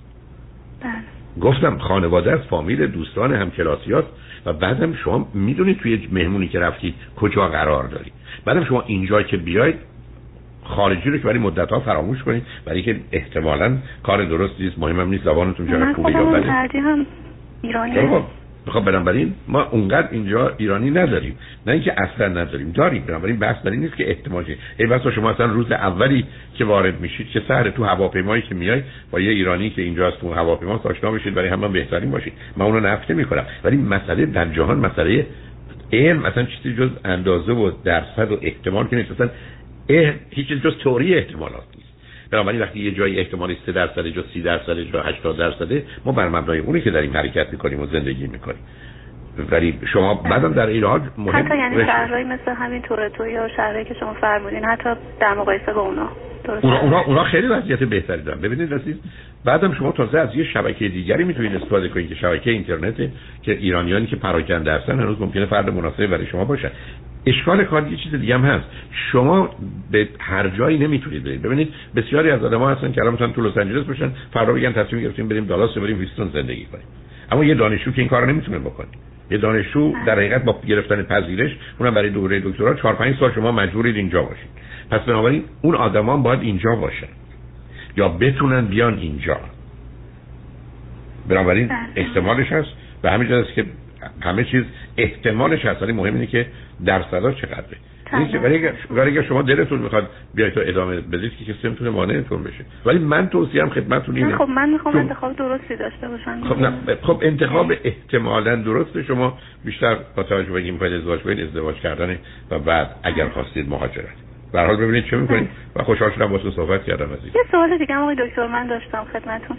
بله. 0.83 0.93
گفتم 1.41 1.79
خانواده 1.79 2.33
از 2.33 2.41
فامیل 2.41 2.87
دوستان 2.87 3.35
همکلاسیات 3.35 4.05
و 4.47 4.53
بعدم 4.53 4.95
شما 4.95 5.29
می‌دونید 5.35 5.79
توی 5.79 6.09
مهمونی 6.13 6.49
که 6.49 6.61
رفتید 6.61 6.95
کجا 7.17 7.49
قرار 7.49 7.85
دارید 7.85 8.13
بعدم 8.45 8.65
شما 8.65 8.83
اینجا 8.87 9.23
که 9.23 9.37
بیاید 9.37 9.75
خارجی 10.65 11.11
رو 11.11 11.19
که 11.19 11.25
برای 11.25 11.39
مدت 11.39 11.71
ها 11.71 11.81
فراموش 11.81 12.23
کنید 12.23 12.43
برای 12.65 12.83
که 12.83 13.01
احتمالا 13.13 13.79
کار 14.03 14.25
درستی 14.25 14.69
است 14.69 14.79
مهمم 14.79 15.09
نیست 15.09 15.25
زبانتون 15.25 15.67
چقدر 15.67 15.93
خوبه 15.93 16.13
یا 16.13 16.25
بده. 16.25 16.53
هم 16.53 17.07
ایرانی 17.63 17.95
خب 18.67 18.85
بنابراین 18.85 19.35
ما 19.49 19.63
اونقدر 19.63 20.09
اینجا 20.11 20.55
ایرانی 20.57 20.91
نداریم. 20.91 21.37
نه 21.67 21.73
اینکه 21.73 21.95
اصلا 22.03 22.29
نداریم. 22.29 22.73
داریم 22.73 23.05
بنابراین 23.07 23.39
بحث 23.39 23.63
در 23.63 23.71
نیست 23.71 23.97
که 23.97 24.09
احتماجه 24.09 24.57
ای 24.79 24.87
بس 24.87 25.07
شما 25.07 25.31
اصلا 25.31 25.47
روز 25.47 25.73
اولی 25.73 26.25
که 26.55 26.65
وارد 26.65 27.01
میشید 27.01 27.29
که 27.29 27.43
سهر 27.49 27.71
تو 27.71 27.85
هواپیمایی 27.85 28.43
که 28.43 28.55
میای 28.55 28.83
با 29.11 29.21
یه 29.21 29.31
ایرانی 29.31 29.71
که 29.71 29.83
اینجا 29.83 30.07
از 30.07 30.15
تو 30.21 30.33
هواپیما 30.33 30.81
آشنا 30.85 31.11
بشید 31.11 31.35
برای 31.35 31.49
همه 31.49 31.69
بهترین 31.69 32.11
باشید. 32.11 32.33
من 32.57 32.67
اونو 32.67 32.81
نفته 32.81 33.15
می‌کنم 33.15 33.47
ولی 33.65 33.77
مسئله 33.77 34.27
در 34.27 34.45
جهان 34.45 34.79
مسئله 34.79 35.27
علم 35.93 36.19
مثلا 36.19 36.45
چیزی 36.45 36.77
جز 36.77 36.91
اندازه 37.05 37.53
و 37.53 37.71
درصد 37.85 38.33
و 38.33 38.39
احتمال 38.43 38.87
که 38.89 38.97
نیست. 38.97 39.11
اصلا 39.11 39.31
هیچ 40.31 40.49
جز 40.49 40.79
تئوری 40.85 41.15
احتمالات 41.15 41.65
نیست 41.77 41.82
بنابراین 42.33 42.61
وقتی 42.61 42.81
یه 42.81 42.91
جایی 42.91 43.19
احتمالی 43.19 43.57
3 43.67 43.73
درصد 43.73 44.07
جز 44.07 44.25
30 44.33 44.43
درصد 44.43 44.79
جز 44.79 44.95
80 44.95 45.37
درصده 45.37 45.85
ما 46.05 46.13
بر 46.13 46.29
مبنای 46.29 46.59
اونی 46.59 46.81
که 46.81 46.91
داریم 46.91 47.17
حرکت 47.17 47.53
می‌کنیم 47.53 47.81
و 47.81 47.87
زندگی 47.87 48.27
می‌کنیم. 48.27 48.61
ولی 49.51 49.79
شما 49.93 50.15
بعدم 50.15 50.53
در 50.53 50.67
این 50.67 50.85
حال 50.85 51.01
مهم 51.19 51.47
حتی 51.47 51.59
یعنی 51.59 51.85
شهرهایی 51.87 52.25
مثل 52.25 52.51
همین 52.51 52.83
تورنتو 52.83 53.27
یا 53.27 53.49
شهرهایی 53.49 53.85
که 53.85 53.95
شما 53.95 54.15
فرمودین 54.15 54.65
حتی 54.65 54.91
در 55.21 55.35
مقایسه 55.35 55.73
با 55.73 55.81
اونا 55.81 56.09
اونا, 56.63 56.81
اونا, 56.81 57.01
اونا 57.01 57.25
خیلی 57.25 57.47
وضعیت 57.47 57.79
بهتری 57.79 58.23
دارن. 58.23 58.41
ببینید 58.41 58.75
عزیز 58.75 58.97
بعدم 59.45 59.75
شما 59.75 59.93
تازه 59.93 60.19
از 60.19 60.35
یه 60.35 60.45
شبکه 60.45 60.89
دیگری 60.89 61.25
می‌تونید 61.25 61.57
استفاده 61.57 61.89
کنید 61.89 62.09
که 62.09 62.15
شبکه 62.15 62.51
اینترنت 62.51 62.97
که 63.43 63.53
ایرانیانی 63.53 64.07
که 64.07 64.17
پراکنده 64.17 64.73
هستن 64.73 65.01
هنوز 65.01 65.21
ممکنه 65.21 65.47
فرد 65.47 65.71
مناسبی 65.71 66.07
برای 66.07 66.27
شما 66.27 66.45
باشن 66.45 66.71
اشکال 67.27 67.65
کار 67.65 67.89
یه 67.89 67.97
چیز 67.97 68.15
دیگه 68.15 68.35
هم 68.35 68.45
هست. 68.45 68.65
شما 69.13 69.51
به 69.91 70.09
هر 70.19 70.49
جایی 70.49 70.79
نمی‌تونید 70.79 71.25
برید. 71.25 71.43
ببینید 71.43 71.69
بسیاری 71.97 72.31
از 72.31 72.45
آدم‌ها 72.45 72.71
هستن 72.71 72.93
که 72.93 73.01
الان 73.01 73.15
مثلا 73.15 73.29
تو 73.29 73.43
لس 73.43 73.59
آنجلس 73.59 73.87
باشن 73.87 74.13
فردا 74.33 74.53
بگن 74.53 74.73
تصمیم 74.73 75.03
گرفتیم 75.03 75.29
بریم 75.29 75.45
دالاس 75.45 75.79
بریم 75.79 75.99
ویستون 75.99 76.31
زندگی 76.33 76.65
کنیم. 76.65 76.85
اما 77.33 77.45
یه 77.45 77.55
دانشجو 77.55 77.93
که 77.93 77.99
این 77.99 78.09
کارو 78.09 78.27
نمی‌تونه 78.27 78.59
بکنه. 78.59 78.87
یه 79.31 79.39
دانشجو 79.39 79.93
در 80.07 80.17
حقیقت 80.17 80.45
با 80.45 80.61
گرفتن 80.69 81.03
پذیرش 81.03 81.57
اونم 81.79 81.95
برای 81.95 82.11
دوره 82.11 82.41
دکترا 82.41 82.75
4 82.75 82.95
5 82.95 83.17
سال 83.17 83.33
شما 83.33 83.53
مجبورید 83.53 83.97
اینجا 83.97 84.23
باشید. 84.23 84.51
پس 84.91 85.01
بنابراین 85.01 85.45
اون 85.63 85.75
آدما 85.75 86.17
باید 86.17 86.41
اینجا 86.41 86.75
باشن. 86.75 87.07
یا 87.97 88.09
بتونن 88.09 88.67
بیان 88.67 88.99
اینجا. 88.99 89.41
بنابراین 91.29 91.69
بله. 91.69 91.79
احتمالش 91.97 92.53
هست. 92.53 92.69
و 93.03 93.11
همین 93.11 93.33
است 93.33 93.55
که 93.55 93.65
همه 94.21 94.45
چیز 94.45 94.65
احتمالش 94.97 95.65
هست 95.65 95.83
ولی 95.83 95.93
مهم 95.93 96.15
اینه 96.15 96.27
که 96.27 96.47
درصدا 96.85 97.33
چقدره. 97.33 97.77
ولی 98.43 98.69
اگر 99.11 99.23
شما 99.23 99.43
دلتون 99.43 99.79
می‌خواد 99.79 100.11
بیاید 100.35 100.55
تو 100.55 100.61
ادامه 100.65 101.01
بدید 101.01 101.33
که 101.37 101.45
کسی 101.45 101.69
نمی‌تونه 101.69 101.91
مانعتون 101.91 102.43
بشه. 102.43 102.65
ولی 102.87 102.99
من 102.99 103.29
توصیهم 103.29 103.71
خدمتتون 103.71 104.17
اینه. 104.17 104.37
خب 104.37 104.49
من 104.49 104.71
می‌خوام 104.71 104.97
انتخاب 104.97 105.37
درستی 105.37 105.77
داشته 105.77 106.09
باشم. 106.09 106.45
خب 106.49 106.59
نه 106.59 106.73
خب 107.03 107.19
انتخاب 107.23 107.73
احتمالا 107.85 108.57
درست 108.57 109.03
شما 109.03 109.39
بیشتر 109.65 109.97
با 110.17 110.23
توجه 110.23 110.53
به 110.53 110.61
اینکه 110.61 110.85
ازدواج 110.85 111.21
کنید 111.21 111.41
ازدواج 111.41 111.77
کردن 111.77 112.19
و 112.51 112.59
بعد 112.59 112.97
اگر 113.03 113.29
خواستید 113.29 113.69
مهاجرت. 113.69 114.22
به 114.53 114.61
حال 114.61 114.77
ببینید 114.77 115.05
چه 115.05 115.17
می‌کنید 115.17 115.49
و 115.77 115.83
خوشحال 115.83 116.11
شدم 116.11 116.27
باهاتون 116.27 116.51
صحبت 116.51 116.85
کردم 116.85 117.13
از 117.13 117.25
یه 117.25 117.43
سوال 117.51 117.79
دیگه 117.79 117.97
آقای 117.97 118.15
دکتر 118.15 118.47
من 118.47 118.67
داشتم 118.67 119.07
خدمتون 119.13 119.57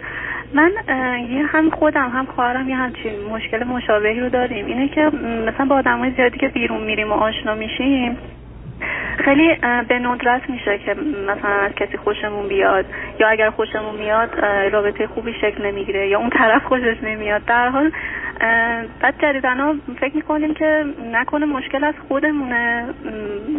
من 0.54 0.72
یه 1.30 1.46
هم 1.46 1.70
خودم 1.70 2.10
هم 2.10 2.26
خواهرم 2.26 2.68
یه 2.68 2.76
همچین 2.76 3.12
مشکل 3.30 3.64
مشابهی 3.64 4.20
رو 4.20 4.28
داریم. 4.28 4.66
اینه 4.66 4.88
که 4.88 5.00
مثلا 5.46 5.66
با 5.66 5.76
آدمای 5.76 6.10
زیادی 6.16 6.38
که 6.38 6.48
بیرون 6.48 6.84
میریم 6.84 7.10
و 7.10 7.14
آشنا 7.14 7.54
میشیم 7.54 8.16
خیلی 9.18 9.54
به 9.88 9.98
ندرت 9.98 10.50
میشه 10.50 10.78
که 10.78 10.94
مثلا 11.28 11.50
از 11.50 11.72
کسی 11.72 11.96
خوشمون 11.96 12.48
بیاد 12.48 12.84
یا 13.20 13.28
اگر 13.28 13.50
خوشمون 13.50 13.94
میاد 13.96 14.40
رابطه 14.72 15.06
خوبی 15.06 15.34
شکل 15.40 15.66
نمی‌گیره 15.66 16.08
یا 16.08 16.18
اون 16.18 16.30
طرف 16.30 16.64
خوشش 16.64 16.96
نمیاد. 17.02 17.44
در 17.44 17.68
حال 17.68 17.90
بعد 19.00 19.14
جدیدنا 19.22 19.74
فکر 20.00 20.16
می‌کنیم 20.16 20.54
که 20.54 20.84
نکنه 21.12 21.46
مشکل 21.46 21.84
از 21.84 21.94
خودمونه. 22.08 22.84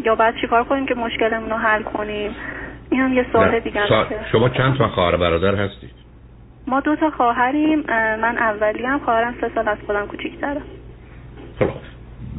یا 0.05 0.15
بعد 0.15 0.35
چیکار 0.41 0.63
کنیم 0.63 0.85
که 0.85 0.95
مشکلمون 0.95 1.49
رو 1.49 1.57
حل 1.57 1.83
کنیم؟ 1.83 2.35
این 2.89 3.01
هم 3.01 3.13
یه 3.13 3.25
سوال 3.31 3.59
دیگه 3.59 3.87
سا... 3.87 4.07
شما 4.31 4.49
چند 4.49 4.77
تا 4.77 4.87
خواهر 4.87 5.17
برادر 5.17 5.55
هستید؟ 5.55 5.91
ما 6.67 6.79
دو 6.79 6.95
تا 6.95 7.09
خواهریم. 7.09 7.83
من 8.21 8.37
اولی 8.37 8.85
هم 8.85 8.99
خواهرم 8.99 9.35
سه 9.41 9.51
سال 9.55 9.67
از 9.67 9.77
خودم 9.85 10.07
کوچیک‌تره 10.07 10.61
خب 11.59 11.69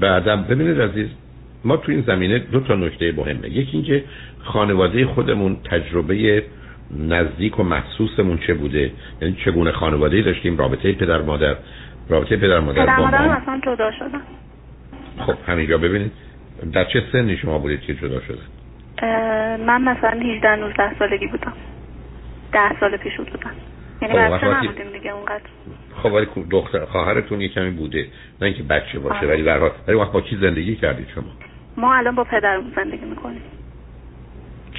بعدم 0.00 0.42
ببینید 0.42 0.80
عزیز 0.80 1.08
ما 1.66 1.76
تو 1.76 1.92
این 1.92 2.00
زمینه 2.06 2.38
دو 2.38 2.60
تا 2.60 2.74
نکته 2.74 3.12
مهمه 3.12 3.50
یکی 3.50 3.70
اینکه 3.72 4.04
خانواده 4.44 5.06
خودمون 5.06 5.56
تجربه 5.70 6.42
نزدیک 6.90 7.58
و 7.58 7.62
محسوسمون 7.62 8.38
چه 8.38 8.54
بوده؟ 8.54 8.90
یعنی 9.22 9.36
چگونه 9.44 9.72
خانواده 9.72 10.22
داشتیم؟ 10.22 10.58
رابطه 10.58 10.92
پدر 10.92 11.22
مادر 11.22 11.56
رابطه 12.08 12.36
پدر 12.36 12.60
مادر 12.60 12.82
پدر 12.82 12.98
مادر 12.98 13.28
اصلا 13.28 13.60
جدا 13.64 13.90
شدن. 13.98 14.22
خب 15.26 15.34
همینجا 15.46 15.78
ببینید. 15.78 16.12
در 16.72 16.84
چه 16.84 17.02
سنی 17.12 17.36
شما 17.36 17.58
بودید 17.58 17.80
که 17.80 17.94
جدا 17.94 18.20
شده 18.20 18.38
من 19.66 19.82
مثلا 19.82 20.20
18 20.20 20.56
19 20.56 20.98
سالگی 20.98 21.26
بودم. 21.26 21.52
10 22.52 22.80
سال 22.80 22.96
پیش 22.96 23.16
بودم 23.16 23.50
یعنی 24.02 24.14
خب 24.14 24.34
بچه 24.34 24.46
نبودیم 24.46 24.92
دیگه 24.92 25.10
اونقدر. 25.10 25.42
خب 26.02 26.12
ولی 26.12 26.26
دختر 26.50 26.84
خواهرتون 26.84 27.40
یه 27.40 27.48
کمی 27.48 27.70
بوده. 27.70 28.06
نه 28.40 28.46
اینکه 28.46 28.62
بچه 28.62 28.98
باشه 28.98 29.18
آره. 29.18 29.28
ولی 29.28 29.42
به 29.42 29.72
ولی 29.88 29.96
وقت 29.96 30.12
با 30.12 30.20
کی 30.20 30.38
زندگی 30.40 30.76
کردید 30.76 31.08
شما؟ 31.14 31.45
ما 31.76 31.94
الان 31.94 32.14
با 32.14 32.24
پدرمون 32.24 32.72
زندگی 32.76 33.04
می‌کنیم. 33.04 33.42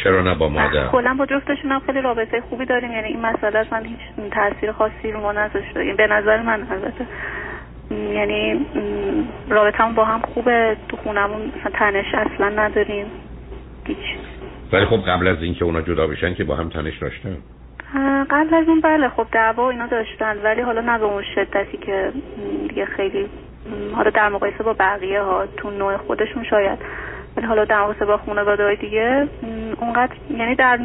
چرا 0.03 0.21
نه 0.21 0.35
با 0.35 0.49
مادر؟ 0.49 0.87
کلا 0.87 1.13
با 1.13 1.25
جفتشون 1.25 1.71
هم 1.71 1.79
خیلی 1.85 2.01
رابطه 2.01 2.41
خوبی 2.41 2.65
داریم. 2.65 2.91
یعنی 2.91 3.07
این 3.07 3.21
مسئله 3.21 3.59
اصلا 3.59 3.79
هیچ 3.79 4.29
تاثیر 4.31 4.71
خاصی 4.71 5.11
رو 5.11 5.21
ما 5.21 5.31
نذاشته 5.31 5.85
یعنی 5.85 5.97
به 5.97 6.07
نظر 6.07 6.41
من 6.41 6.67
البته. 6.71 7.05
یعنی 7.91 8.65
رابطه 9.49 9.83
با 9.95 10.05
هم 10.05 10.21
خوبه. 10.21 10.77
تو 10.89 10.97
خونمون 10.97 11.41
مثلا 11.41 11.71
تنش 11.73 12.13
اصلا 12.13 12.49
نداریم. 12.49 13.05
هیچ. 13.85 13.97
ولی 14.73 14.85
خب 14.85 14.99
قبل 15.07 15.27
از 15.27 15.43
اینکه 15.43 15.65
اونا 15.65 15.81
جدا 15.81 16.07
بشن 16.07 16.33
که 16.33 16.43
با 16.43 16.55
هم 16.55 16.69
تنش 16.69 16.97
داشتن؟ 16.97 17.37
قبل 18.29 18.53
از 18.53 18.67
اون 18.67 18.81
بله 18.81 19.09
خب 19.09 19.27
دعوا 19.31 19.69
اینا 19.69 19.87
داشتن. 19.87 20.37
ولی 20.43 20.61
حالا 20.61 20.81
نه 20.81 20.97
به 20.99 21.05
اون 21.05 21.23
شدتی 21.35 21.77
که 21.77 22.11
دیگه 22.67 22.85
خیلی 22.85 23.29
حالا 23.95 24.09
در 24.09 24.29
مقایسه 24.29 24.63
با 24.63 24.74
بقیه 24.79 25.21
ها 25.21 25.45
تو 25.57 25.69
نوع 25.69 25.97
خودشون 25.97 26.43
شاید. 26.43 26.79
ولی 27.38 27.45
حالا 27.45 27.65
در 27.65 27.81
مقایسه 27.81 28.05
با 28.05 28.17
خانواده 28.17 28.63
های 28.63 28.75
دیگه 28.75 29.27
اونقدر 29.81 30.13
یعنی 30.38 30.55
در 30.55 30.79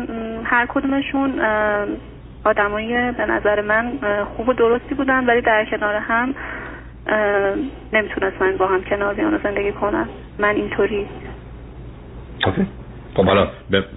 هر 0.44 0.66
کدومشون 0.66 1.40
آدمایی 2.44 3.12
به 3.12 3.26
نظر 3.26 3.60
من 3.60 3.92
خوب 4.36 4.48
و 4.48 4.52
درستی 4.52 4.94
بودن 4.94 5.26
ولی 5.26 5.40
در 5.40 5.64
کنار 5.64 5.94
هم 5.94 6.34
نمی‌تونستن 7.92 8.56
با 8.56 8.66
هم 8.66 8.82
کنار 8.82 9.14
بیان 9.14 9.40
زندگی 9.42 9.72
کنن. 9.72 10.08
من 10.38 10.54
اینطوری. 10.56 11.06
خب 13.14 13.24
حالا 13.24 13.48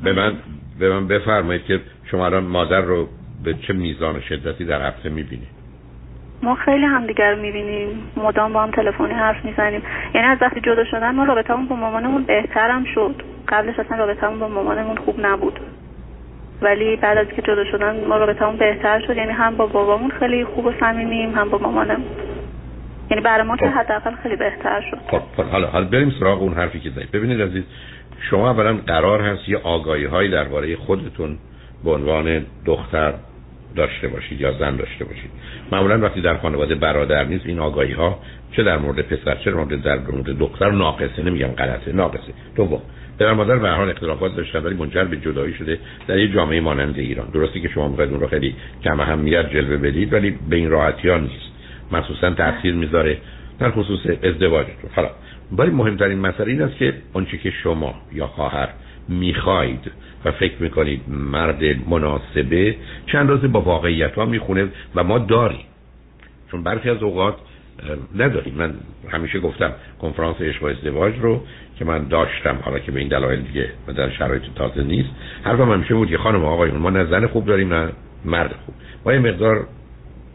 به 0.03 0.13
من 0.13 0.33
به 0.79 0.89
من 0.89 1.07
بفرمایید 1.07 1.65
که 1.65 1.81
شما 2.11 2.25
الان 2.25 2.43
مادر 2.43 2.81
رو 2.81 3.07
به 3.43 3.53
چه 3.53 3.73
میزان 3.73 4.21
شدتی 4.21 4.65
در 4.65 4.87
هفته 4.87 5.09
می‌بینید 5.09 5.54
ما 6.43 6.55
خیلی 6.55 6.85
همدیگر 6.85 7.31
رو 7.31 7.41
می‌بینیم. 7.41 8.11
مدام 8.17 8.53
با 8.53 8.63
هم 8.63 8.71
تلفنی 8.71 9.13
حرف 9.13 9.45
می‌زنیم. 9.45 9.81
یعنی 10.15 10.27
از 10.27 10.37
وقتی 10.41 10.61
جدا 10.61 10.85
شدن 10.85 11.15
ما 11.15 11.23
رابطمون 11.23 11.67
با 11.67 11.75
مامانمون 11.75 12.23
بهترم 12.23 12.83
شد. 12.95 13.15
قبلش 13.47 13.79
اصلا 13.79 13.97
رابطمون 13.97 14.39
با 14.39 14.47
مامانمون 14.47 14.97
خوب 14.97 15.25
نبود. 15.25 15.59
ولی 16.61 16.95
بعد 16.95 17.17
از 17.17 17.27
که 17.27 17.41
جدا 17.41 17.65
شدن 17.71 18.05
ما 18.05 18.17
رابطمون 18.17 18.57
بهتر 18.57 18.99
شد. 19.07 19.17
یعنی 19.17 19.31
هم 19.31 19.57
با 19.57 19.65
بابامون 19.67 20.11
خیلی 20.11 20.45
خوب 20.45 20.65
و 20.65 20.71
صمیمیم 20.79 21.35
هم 21.35 21.49
با 21.49 21.57
مامانم. 21.57 22.01
یعنی 23.11 23.23
برای 23.23 23.47
ما 23.47 23.57
که 23.57 23.65
خب. 23.65 23.77
حداقل 23.77 24.15
خیلی 24.23 24.35
بهتر 24.35 24.81
شد. 24.91 24.97
خب, 25.07 25.21
خب، 25.37 25.43
حالا 25.43 25.67
حالا 25.67 25.85
بریم 25.85 26.13
سراغ 26.19 26.41
اون 26.41 26.53
حرفی 26.53 26.79
که 26.79 26.89
زدید. 26.89 27.11
ببینید 27.11 27.41
عزیز 27.41 27.63
شما 28.29 28.49
اولا 28.51 28.77
قرار 28.87 29.21
هست 29.21 29.49
یه 29.49 29.57
آگاهی 29.57 30.05
هایی 30.05 30.31
درباره 30.31 30.75
خودتون 30.75 31.37
به 31.83 31.91
عنوان 31.91 32.45
دختر 32.65 33.13
داشته 33.75 34.07
باشید 34.07 34.41
یا 34.41 34.51
زن 34.59 34.75
داشته 34.75 35.05
باشید. 35.05 35.29
معمولا 35.71 35.99
وقتی 35.99 36.21
در 36.21 36.37
خانواده 36.37 36.75
برادر 36.75 37.23
نیست 37.23 37.45
این 37.45 37.59
آگاهی 37.59 37.93
ها 37.93 38.19
چه 38.51 38.63
در 38.63 38.77
مورد 38.77 39.01
پسر 39.01 39.35
چه 39.35 39.51
در 39.51 39.57
مورد 39.57 39.81
در 39.81 39.97
مورد 39.97 40.37
دختر 40.37 40.71
ناقصه 40.71 41.23
نمیگم 41.23 41.47
غلطه 41.47 41.91
ناقصه. 41.91 42.33
دوم 42.55 42.81
در 43.17 43.33
مادر 43.33 43.57
به 43.57 43.69
حال 43.69 43.89
اختلافات 43.89 44.35
داشتن 44.35 44.63
ولی 44.63 44.75
منجر 44.75 45.03
به 45.03 45.17
جدایی 45.17 45.53
شده 45.53 45.79
در 46.07 46.17
یه 46.17 46.33
جامعه 46.33 46.61
مانند 46.61 46.99
ایران. 46.99 47.27
درستی 47.33 47.61
که 47.61 47.69
شما 47.69 47.87
می‌خواید 47.87 48.11
اون 48.11 48.19
رو 48.19 48.27
خیلی 48.27 48.55
کم 48.83 48.99
اهمیت 48.99 49.49
جلوه 49.49 49.77
بدید 49.77 50.13
ولی 50.13 50.37
به 50.49 50.55
این 50.55 50.69
راحتی 50.69 51.09
ها 51.09 51.17
نیست. 51.17 51.51
مخصوصا 51.91 52.29
تاثیر 52.29 52.73
می‌ذاره 52.73 53.17
در 53.59 53.71
خصوص 53.71 53.99
ازدواجتون. 54.23 54.89
حالا 54.95 55.09
ولی 55.51 55.71
مهمترین 55.71 56.19
مسئله 56.19 56.47
این 56.47 56.61
است 56.61 56.77
که 56.77 56.93
آنچه 57.13 57.37
که 57.37 57.51
شما 57.51 57.95
یا 58.13 58.27
خواهر 58.27 58.69
می‌خواید 59.09 59.91
و 60.25 60.31
فکر 60.31 60.55
می‌کنید 60.59 61.01
مرد 61.07 61.63
مناسبه 61.89 62.75
چند 63.11 63.29
روز 63.29 63.51
با 63.51 63.61
واقعیت 63.61 64.15
ها 64.15 64.25
می‌خونه 64.25 64.67
و 64.95 65.03
ما 65.03 65.19
داریم. 65.19 65.65
چون 66.51 66.63
برخی 66.63 66.89
از 66.89 67.03
اوقات 67.03 67.35
نداریم. 68.15 68.53
من 68.53 68.73
همیشه 69.09 69.39
گفتم 69.39 69.71
کنفرانس 70.01 70.41
عشق 70.41 70.63
و 70.63 70.65
ازدواج 70.65 71.13
رو 71.19 71.41
که 71.79 71.85
من 71.85 72.07
داشتم 72.07 72.57
حالا 72.61 72.79
که 72.79 72.91
به 72.91 72.99
این 72.99 73.07
دلایل 73.07 73.41
دیگه 73.41 73.69
و 73.87 73.93
در 73.93 74.09
شرایط 74.09 74.43
تازه 74.55 74.83
نیست. 74.83 75.09
هر 75.43 75.55
همیشه 75.55 75.95
بود 75.95 76.09
که 76.09 76.17
خانم 76.17 76.45
آقایون 76.45 76.77
ما 76.77 76.89
نه 76.89 77.05
زن 77.05 77.27
خوب 77.27 77.45
داریم 77.45 77.73
نه 77.73 77.91
مرد 78.25 78.55
خوب. 78.65 78.75
ما 79.05 79.13
یه 79.13 79.19
مقدار 79.19 79.67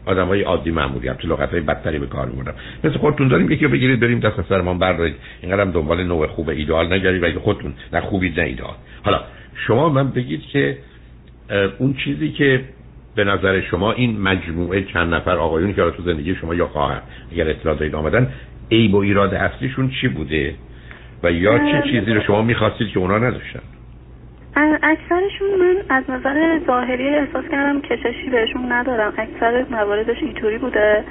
آدم 0.05 0.27
های 0.27 0.41
عادی 0.41 0.71
معمولی 0.71 1.07
هم 1.07 1.15
تو 1.15 1.27
لغت 1.27 1.49
های 1.49 1.61
بدتری 1.61 1.99
به 1.99 2.07
کار 2.07 2.25
میبردم 2.25 2.53
مثل 2.83 2.97
خودتون 2.97 3.27
داریم 3.27 3.51
یکی 3.51 3.65
رو 3.65 3.71
بگیرید 3.71 3.99
بریم 3.99 4.19
دست 4.19 4.41
سرمان 4.49 4.79
بردارید. 4.79 5.15
اینقدر 5.41 5.63
دنبال 5.63 6.03
نوع 6.03 6.27
خوب 6.27 6.49
ایدئال 6.49 6.93
نگرید 6.93 7.37
و 7.37 7.39
خودتون 7.39 7.73
نه 7.93 8.01
خوبی 8.01 8.29
نه 8.29 8.43
ایدئال. 8.43 8.73
حالا 9.03 9.21
شما 9.67 9.89
من 9.89 10.11
بگید 10.11 10.41
که 10.41 10.77
اون 11.77 11.93
چیزی 11.93 12.31
که 12.31 12.61
به 13.15 13.23
نظر 13.23 13.61
شما 13.61 13.91
این 13.91 14.21
مجموعه 14.21 14.83
چند 14.83 15.13
نفر 15.13 15.37
آقایونی 15.37 15.73
که 15.73 15.91
تو 15.97 16.03
زندگی 16.03 16.35
شما 16.35 16.55
یا 16.55 16.67
خواهر 16.67 17.01
اگر 17.31 17.49
اطلاع 17.49 17.75
دارید 17.75 17.95
آمدن 17.95 18.33
عیب 18.71 18.93
و 18.93 18.97
ایراد 18.97 19.33
اصلیشون 19.33 19.89
چی 20.01 20.07
بوده؟ 20.07 20.55
و 21.23 21.31
یا 21.31 21.57
چه 21.57 21.83
چیزی 21.91 22.13
رو 22.13 22.21
شما 22.21 22.41
می‌خواستید 22.41 22.87
که 22.87 22.99
اونا 22.99 23.17
نداشتن؟ 23.17 23.59
اکثرشون 24.55 25.49
من 25.59 25.75
از 25.89 26.03
نظر 26.09 26.59
ظاهری 26.67 27.09
احساس 27.09 27.45
کردم 27.51 27.81
کششی 27.81 28.29
بهشون 28.29 28.71
ندارم. 28.71 29.13
اکثر 29.17 29.65
مواردش 29.71 30.17
اینطوری 30.21 30.57
بوده. 30.57 31.03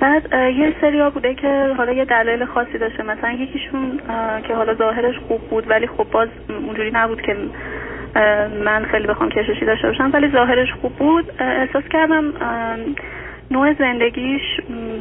بعد 0.00 0.32
یه 0.32 0.74
سریا 0.80 1.10
بوده 1.10 1.34
که 1.34 1.74
حالا 1.76 1.92
یه 1.92 2.04
دلیل 2.04 2.44
خاصی 2.44 2.78
داشته. 2.78 3.02
مثلا 3.02 3.32
یکیشون 3.32 4.00
که 4.48 4.54
حالا 4.54 4.74
ظاهرش 4.74 5.18
خوب 5.18 5.40
بود 5.40 5.70
ولی 5.70 5.86
خب 5.86 6.06
باز 6.12 6.28
اونجوری 6.48 6.90
نبود 6.90 7.22
که 7.22 7.36
من 8.64 8.84
خیلی 8.84 9.06
بخوام 9.06 9.28
کششی 9.28 9.64
داشته 9.66 9.86
باشم. 9.86 10.10
ولی 10.12 10.30
ظاهرش 10.30 10.72
خوب 10.72 10.92
بود. 10.92 11.32
احساس 11.38 11.84
کردم 11.84 12.32
نوع 13.50 13.72
زندگیش 13.72 14.42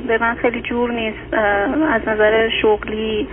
به 0.08 0.18
من 0.18 0.36
خیلی 0.36 0.62
جور 0.62 0.92
نیست 0.92 1.34
از 1.90 2.08
نظر 2.08 2.50
شغلی. 2.62 3.28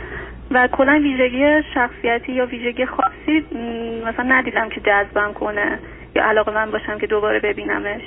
و 0.53 0.69
کلا 0.69 0.93
ویژگی 0.93 1.63
شخصیتی 1.75 2.33
یا 2.33 2.47
ویژگی 2.47 2.87
خاصی 3.21 3.45
مثلا 4.07 4.25
ندیدم 4.29 4.69
که 4.69 4.81
جذبم 4.81 5.33
کنه 5.33 5.79
یا 6.17 6.25
علاقه 6.25 6.55
من 6.55 6.71
باشم 6.71 6.99
که 6.99 7.07
دوباره 7.07 7.41
ببینمش. 7.41 8.03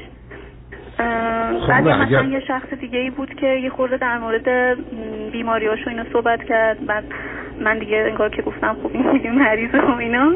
خب 0.97 1.67
بعد 1.67 1.87
مثلا 1.87 2.23
یه 2.23 2.39
شخص 2.39 2.73
دیگه 2.73 2.99
ای 2.99 3.09
بود 3.09 3.35
که 3.35 3.47
یه 3.47 3.69
خورده 3.69 3.97
در 3.97 4.17
مورد 4.17 4.77
بیماریاشو 5.31 5.89
اینو 5.89 6.03
صحبت 6.13 6.43
کرد 6.43 6.85
بعد 6.85 7.03
من 7.59 7.79
دیگه 7.79 7.97
انگار 7.97 8.29
که 8.29 8.41
گفتم 8.41 8.77
خب 8.83 8.91
این 8.93 9.31
مریض 9.31 9.75
و 9.75 9.97
اینا. 9.97 10.31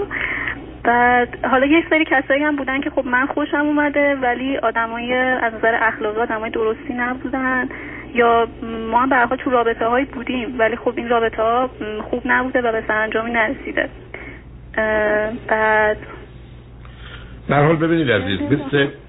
بعد 0.84 1.46
حالا 1.46 1.66
یه 1.66 1.84
سری 1.90 2.06
کسایی 2.06 2.44
هم 2.44 2.56
بودن 2.56 2.82
که 2.82 2.90
خب 2.90 3.06
من 3.06 3.26
خوشم 3.26 3.66
اومده 3.66 4.16
ولی 4.16 4.58
آدمای 4.58 5.14
از 5.14 5.54
نظر 5.54 5.78
اخلاقی 5.82 6.20
آدمای 6.22 6.50
درستی 6.50 6.94
نبودن. 6.94 7.70
یا 8.14 8.48
ما 8.92 9.00
هم 9.00 9.10
برخواه 9.10 9.40
تو 9.40 9.50
رابطه 9.50 9.86
هایی 9.86 10.06
بودیم 10.06 10.56
ولی 10.60 10.76
خب 10.76 10.94
این 10.96 11.10
رابطه 11.10 11.42
ها 11.42 11.70
خوب 12.10 12.22
نبوده 12.26 12.62
و 12.62 12.72
به 12.72 12.84
سرانجامی 12.88 13.32
نرسیده. 13.32 13.90
بعد. 15.48 15.98
در 17.50 17.66
حال 17.66 17.76
ببینید 17.76 18.12
عزیز 18.12 18.40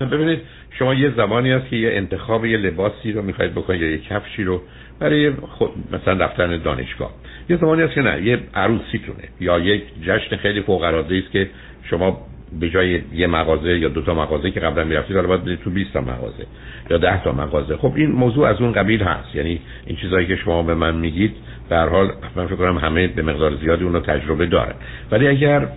ببینید 0.01 0.41
شما 0.71 0.95
یه 0.95 1.13
زمانی 1.17 1.51
هست 1.51 1.69
که 1.69 1.77
یه 1.77 1.91
انتخاب 1.93 2.45
یه 2.45 2.57
لباسی 2.57 3.13
رو 3.13 3.23
می‌خواید 3.23 3.55
بکنید 3.55 3.83
یا 3.83 3.91
یه 3.91 3.99
کفشی 3.99 4.45
رو 4.45 4.63
برای 5.01 5.31
خود 5.31 5.71
مثلا 5.93 6.25
رفتن 6.25 6.59
دانشگاه. 6.59 7.11
یه 7.49 7.57
زمانی 7.57 7.83
هست 7.83 7.95
که 7.95 8.03
نه 8.03 8.23
یه 8.23 8.39
عروسیتونه 8.55 9.25
یا 9.41 9.59
یک 9.59 9.83
جشن 10.03 10.37
خیلی 10.37 10.63
فوق 10.63 10.83
العاده 10.83 11.17
است 11.17 11.33
که 11.33 11.51
شما 11.83 12.27
به 12.61 12.71
جای 12.71 13.01
یه 13.13 13.27
مغازه 13.27 13.79
یا 13.79 13.89
دو 13.89 14.03
تا 14.03 14.15
مغازه 14.15 14.51
که 14.51 14.61
قبلا 14.61 14.85
می‌رفتید 14.85 15.17
حالا 15.17 15.29
باید 15.29 15.61
تو 15.61 15.71
20 15.71 15.93
تا 15.93 16.01
مغازه 16.01 16.47
یا 16.91 16.99
10 16.99 17.25
تا 17.25 17.33
مغازه. 17.33 17.77
خب 17.77 17.93
این 17.97 18.13
موضوع 18.13 18.49
از 18.49 18.61
اون 18.61 18.73
قبیل 18.73 19.03
هست. 19.03 19.35
یعنی 19.35 19.61
این 19.87 19.97
چیزایی 19.97 20.27
که 20.27 20.37
شما 20.37 20.63
به 20.63 20.75
من 20.75 20.97
میگید 20.97 21.37
در 21.71 21.89
حال 21.89 22.13
من 22.37 22.47
فکر 22.47 22.57
کنم 22.57 22.79
همه 22.79 23.09
به 23.09 23.23
مقدار 23.23 23.57
زیادی 23.57 23.85
اون 23.85 23.93
رو 23.93 24.01
تجربه 24.01 24.47
داره. 24.47 24.75
ولی 25.11 25.29
اگر 25.29 25.69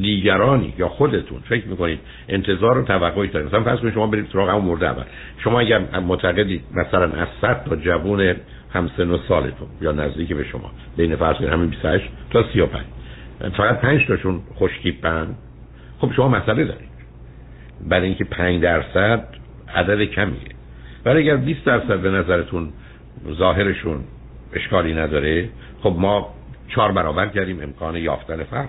دیگرانی 0.00 0.74
یا 0.78 0.88
خودتون 0.88 1.38
فکر 1.48 1.68
می‌کنید 1.68 1.98
انتظار 2.28 2.78
و 2.78 2.82
توقعی 2.82 3.28
دارید 3.28 3.48
مثلا 3.48 3.62
فرض 3.62 3.78
کنید 3.78 3.94
شما 3.94 4.06
برید 4.06 4.26
سراغ 4.32 4.48
همون 4.48 4.64
مورد 4.64 4.84
اول. 4.84 5.04
شما 5.38 5.60
اگر 5.60 5.78
معتقدید 6.00 6.62
مثلا 6.74 7.04
از 7.04 7.28
100 7.40 7.64
تا 7.64 7.76
جوون 7.76 8.34
همسن 8.72 9.10
و 9.10 9.18
سالتون 9.28 9.68
یا 9.80 9.92
نزدیک 9.92 10.32
به 10.32 10.44
شما 10.44 10.70
بین 10.96 11.16
فرض 11.16 11.36
کنید 11.36 11.50
همین 11.50 11.70
28 11.70 12.04
تا 12.30 12.44
35 12.52 12.84
فقط 13.56 13.80
5 13.80 14.06
تاشون 14.06 14.40
خوشتیپن 14.54 15.34
خب 15.98 16.12
شما 16.12 16.28
مسئله 16.28 16.64
دارید. 16.64 16.92
برای 17.88 18.06
اینکه 18.06 18.24
5 18.24 18.62
درصد 18.62 19.28
عدد 19.74 20.04
کمیه. 20.04 20.52
ولی 21.04 21.18
اگر 21.18 21.36
20 21.36 21.64
درصد 21.64 22.00
به 22.00 22.10
نظرتون 22.10 22.68
ظاهرشون 23.38 24.00
اشکالی 24.54 24.94
نداره. 24.94 25.48
خب 25.82 25.94
ما 25.98 26.34
چهار 26.68 26.92
برابر 26.92 27.26
کردیم 27.26 27.62
امکان 27.62 27.96
یافتن 27.96 28.44
فرق 28.44 28.68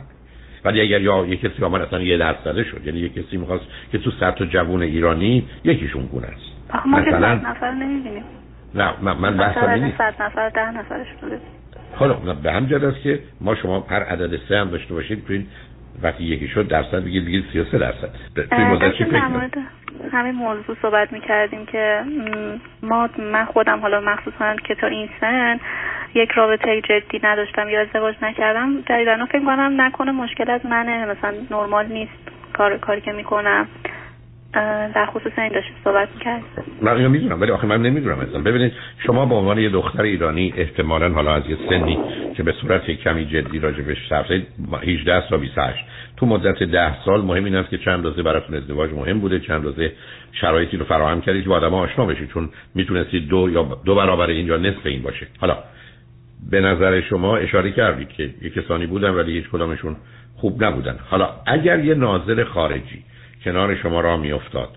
ولی 0.66 0.82
اگر 0.82 1.02
یا 1.02 1.26
یک 1.26 1.42
کسی 1.42 1.64
آمد 1.64 1.82
اصلا 1.82 2.02
یه 2.02 2.18
درصده 2.18 2.64
شد 2.64 2.82
یعنی 2.86 3.00
یک 3.00 3.14
کسی 3.14 3.38
می‌خواست 3.38 3.64
که 3.92 3.98
تو 3.98 4.12
صد 4.20 4.36
تا 4.36 4.46
جوون 4.46 4.82
ایرانی 4.82 5.48
یکیشون 5.64 6.06
گونه 6.06 6.28
است. 6.28 6.86
مثلا 6.88 7.36
نفر 7.36 7.72
نمی‌بینیم. 7.72 8.24
نه 8.76 8.94
من, 9.02 9.18
من 9.18 9.54
صد 9.98 10.22
نفر 10.22 10.50
ده 10.50 10.72
نفرش 10.72 11.08
بوده 11.22 11.40
حالا 11.96 12.14
به 12.14 12.52
همجد 12.52 12.84
است 12.84 13.02
که 13.02 13.20
ما 13.42 13.56
شما 13.56 13.86
هر 13.90 14.04
عدد 14.04 14.40
سه 14.50 14.58
هم 14.58 14.70
داشته 14.70 14.94
باشید 14.94 15.26
تو 15.28 15.34
این 15.34 15.48
وقتی 16.02 16.24
یکی 16.24 16.48
شد 16.48 16.68
درصد 16.68 17.04
بگید 17.04 17.26
بگید 17.26 17.46
33 17.54 17.78
درصد. 17.78 18.10
توی 18.50 18.64
مدت 18.64 18.94
چی 18.94 19.04
فکر 19.04 19.50
همین 20.12 20.36
موضوع 20.36 20.76
صحبت 20.82 21.14
می‌کردیم 21.14 21.66
که 21.66 22.02
ما 22.84 23.10
من 23.18 23.46
خودم 23.46 23.80
حالا 23.80 24.02
مخصوصا 24.02 24.56
که 24.56 24.76
تا 24.76 24.88
این 24.88 25.10
سن 25.22 25.60
یک 26.14 26.32
رابطه 26.32 26.82
جدی 26.82 27.20
نداشتم 27.24 27.70
یا 27.70 27.82
ازدواج 27.82 28.16
نکردم 28.22 28.82
جدیدن 28.82 29.26
فکر 29.26 29.46
کنم 29.46 29.82
نکنه 29.82 30.12
مشکل 30.12 30.52
از 30.52 30.66
منه 30.66 31.06
مثلا 31.06 31.34
نرمال 31.52 31.86
نیست 31.86 32.12
کار 32.54 32.78
کاری 32.78 33.02
که 33.02 33.12
می‌کنم. 33.12 33.68
در 34.54 35.06
خصوص 35.06 35.32
این 35.38 35.54
داشت 35.54 35.68
صحبت 35.84 36.10
می‌کرد 36.16 36.44
من 36.82 37.08
می‌دونم 37.08 37.42
ولی 37.42 37.52
آخه 37.52 37.68
من 37.68 37.82
نمی‌دونم 37.82 38.20
ازم 38.20 38.44
ببینید 38.44 38.74
شما 39.08 39.26
به 39.26 39.36
عنوان 39.36 39.60
یه 39.60 39.70
دختر 39.70 40.02
ایرانی 40.02 40.54
احتمالا 40.58 41.10
حالا 41.10 41.34
از 41.34 41.44
یه 41.50 41.58
سنی 41.70 42.00
که 42.38 42.44
به 42.44 42.52
صورت 42.52 42.92
کمی 42.92 43.26
جدی 43.26 43.60
راجبش 43.60 43.98
صرف 44.10 44.32
18 44.84 45.30
تا 45.30 45.38
28 45.38 45.86
تو 46.18 46.26
مدت 46.26 46.64
10 46.64 47.04
سال 47.06 47.22
مهم 47.22 47.44
این 47.44 47.56
است 47.56 47.70
که 47.70 47.78
چند 47.78 48.06
روزه 48.06 48.24
براتون 48.24 48.56
ازدواج 48.56 48.94
مهم 48.94 49.20
بوده 49.20 49.40
چند 49.40 49.64
روزه 49.64 49.92
شرایطی 50.32 50.78
رو 50.78 50.86
فراهم 50.86 51.22
کردید 51.22 51.44
که 51.44 51.50
با 51.50 51.56
آدم 51.56 51.74
آشنا 51.74 52.06
بشید 52.06 52.30
چون 52.30 52.50
می‌تونستید 52.76 53.28
دو 53.28 53.50
یا 53.50 53.78
دو 53.86 53.96
برابر 53.96 54.28
اینجا 54.28 54.58
نصف 54.58 54.86
این 54.86 55.02
باشه. 55.02 55.28
حالا 55.40 55.58
به 56.52 56.62
نظر 56.62 57.02
شما 57.02 57.38
اشاره 57.38 57.72
کردید 57.72 58.10
که 58.10 58.30
یه 58.42 58.50
کسانی 58.50 58.86
بودن 58.86 59.10
ولی 59.10 59.34
هیچ 59.34 59.50
کدامشون 59.50 59.96
خوب 60.36 60.64
نبودن. 60.64 61.00
حالا 61.10 61.30
اگر 61.46 61.80
یه 61.80 61.96
ناظر 61.96 62.44
خارجی 62.44 63.04
کنار 63.44 63.76
شما 63.76 64.02
را 64.02 64.18
میافتاد 64.18 64.70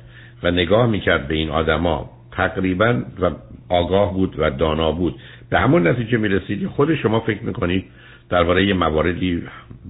و 0.43 0.51
نگاه 0.51 0.87
می‌کرد 0.87 1.29
به 1.29 1.35
این 1.35 1.51
آدما. 1.51 2.11
تقریبا 2.33 3.03
و 3.21 3.31
آگاه 3.69 4.15
بود 4.15 4.35
و 4.39 4.51
دانا 4.51 4.93
بود. 4.93 5.15
به 5.51 5.59
همون 5.59 5.87
نتیجه 5.87 6.19
می‌رسید. 6.19 6.67
خود 6.67 6.95
شما 6.95 7.21
فکر 7.21 7.43
می‌کنید 7.43 7.85
درباره 8.31 8.67
یه 8.67 8.75
مواردی 8.75 9.43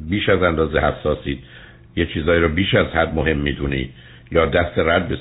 بیش 0.08 0.28
از 0.28 0.42
اندازه 0.42 0.78
حساسید. 0.78 1.38
یه 1.96 2.06
چیزایی 2.06 2.40
رو 2.40 2.48
بیش 2.48 2.74
از 2.74 2.86
حد 2.86 3.14
مهم 3.14 3.36
می‌دونید. 3.36 3.90
یا 4.32 4.46
دست 4.46 4.78
رد 4.78 5.08
به, 5.08 5.16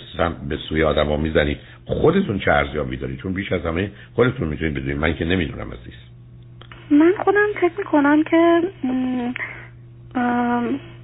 به 0.49 0.57
سوی 0.57 0.83
آدما 0.83 1.17
می‌زنید. 1.17 1.57
خودتون 1.85 2.39
چه 2.39 2.51
ارزیابی 2.51 2.97
دارید؟ 2.97 3.19
چون 3.19 3.33
بیش 3.33 3.51
از 3.51 3.61
همه 3.65 3.91
خودتون 4.15 4.47
می‌تونید 4.47 4.73
بدونید. 4.73 4.97
من 4.97 5.15
که 5.15 5.25
نمی‌دونم 5.25 5.67
عزیز. 5.67 5.93
من 6.91 7.13
خودم 7.23 7.47
فکر 7.61 7.73
می‌کنم 7.77 8.23
که 8.23 8.61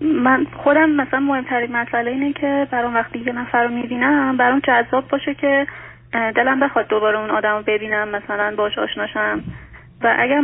من 0.02 0.48
خودم 0.64 0.90
مثلا 0.90 1.20
مهمترین 1.20 1.72
مسئله 1.72 2.12
اینه 2.12 2.34
که 2.34 2.68
برام 2.72 2.96
وقتی 2.96 3.20
یه 3.20 3.34
نفر 3.34 3.64
رو 3.64 3.70
می‌بینم 3.70 4.38
برام 4.38 4.60
جذاب 4.60 5.08
باشه 5.08 5.34
که 5.34 5.68
دلم 6.12 6.60
بخواد 6.60 6.88
دوباره 6.88 7.20
اون 7.20 7.30
آدم 7.30 7.58
رو 7.58 7.64
ببینم 7.68 8.08
مثلا 8.08 8.54
باش 8.58 8.78
آشناشم 8.78 9.44
و 10.02 10.16
اگر 10.20 10.42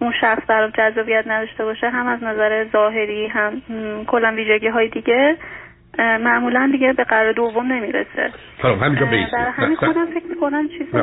اون 0.00 0.12
شخص 0.20 0.42
برام 0.48 0.70
جذابیت 0.70 1.24
نداشته 1.26 1.64
باشه 1.64 1.90
هم 1.90 2.06
از 2.06 2.22
نظر 2.22 2.66
ظاهری 2.72 3.26
هم 3.26 3.62
کلا 4.06 4.32
ویژگی 4.32 4.68
های 4.68 4.88
دیگه 4.88 5.36
معمولا 5.98 6.68
دیگه 6.72 6.92
به 6.92 7.04
قرار 7.04 7.32
دوم 7.32 7.72
نمی‌رسه. 7.72 8.30
خب 8.62 8.82
همینجا 8.82 9.06
بیست 9.06 9.32
در 9.32 9.50
همین 9.50 9.76
خودم 9.76 10.06
فکر 10.06 10.26
می‌کنم 10.26 10.68
چیز 10.68 10.94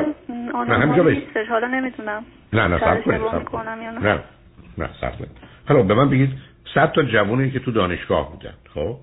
آنها 0.54 1.02
نیستش. 1.02 1.48
حالا 1.48 1.66
نمی‌دونم. 1.66 2.24
نه 2.52 2.68
نه 2.68 2.78
سب 2.78 3.02
کنید 3.02 3.20
نه. 4.02 4.18
نه 4.78 4.88
سب 5.00 5.18
کنید. 5.18 5.30
حالا 5.68 5.82
به 5.82 5.94
من 5.94 6.10
بگید 6.10 6.30
صد 6.74 6.92
تا 6.92 7.02
جوونی 7.02 7.50
که 7.50 7.58
تو 7.58 7.70
دانشگاه 7.70 8.32
بودن. 8.32 8.54
خب؟ 8.74 8.96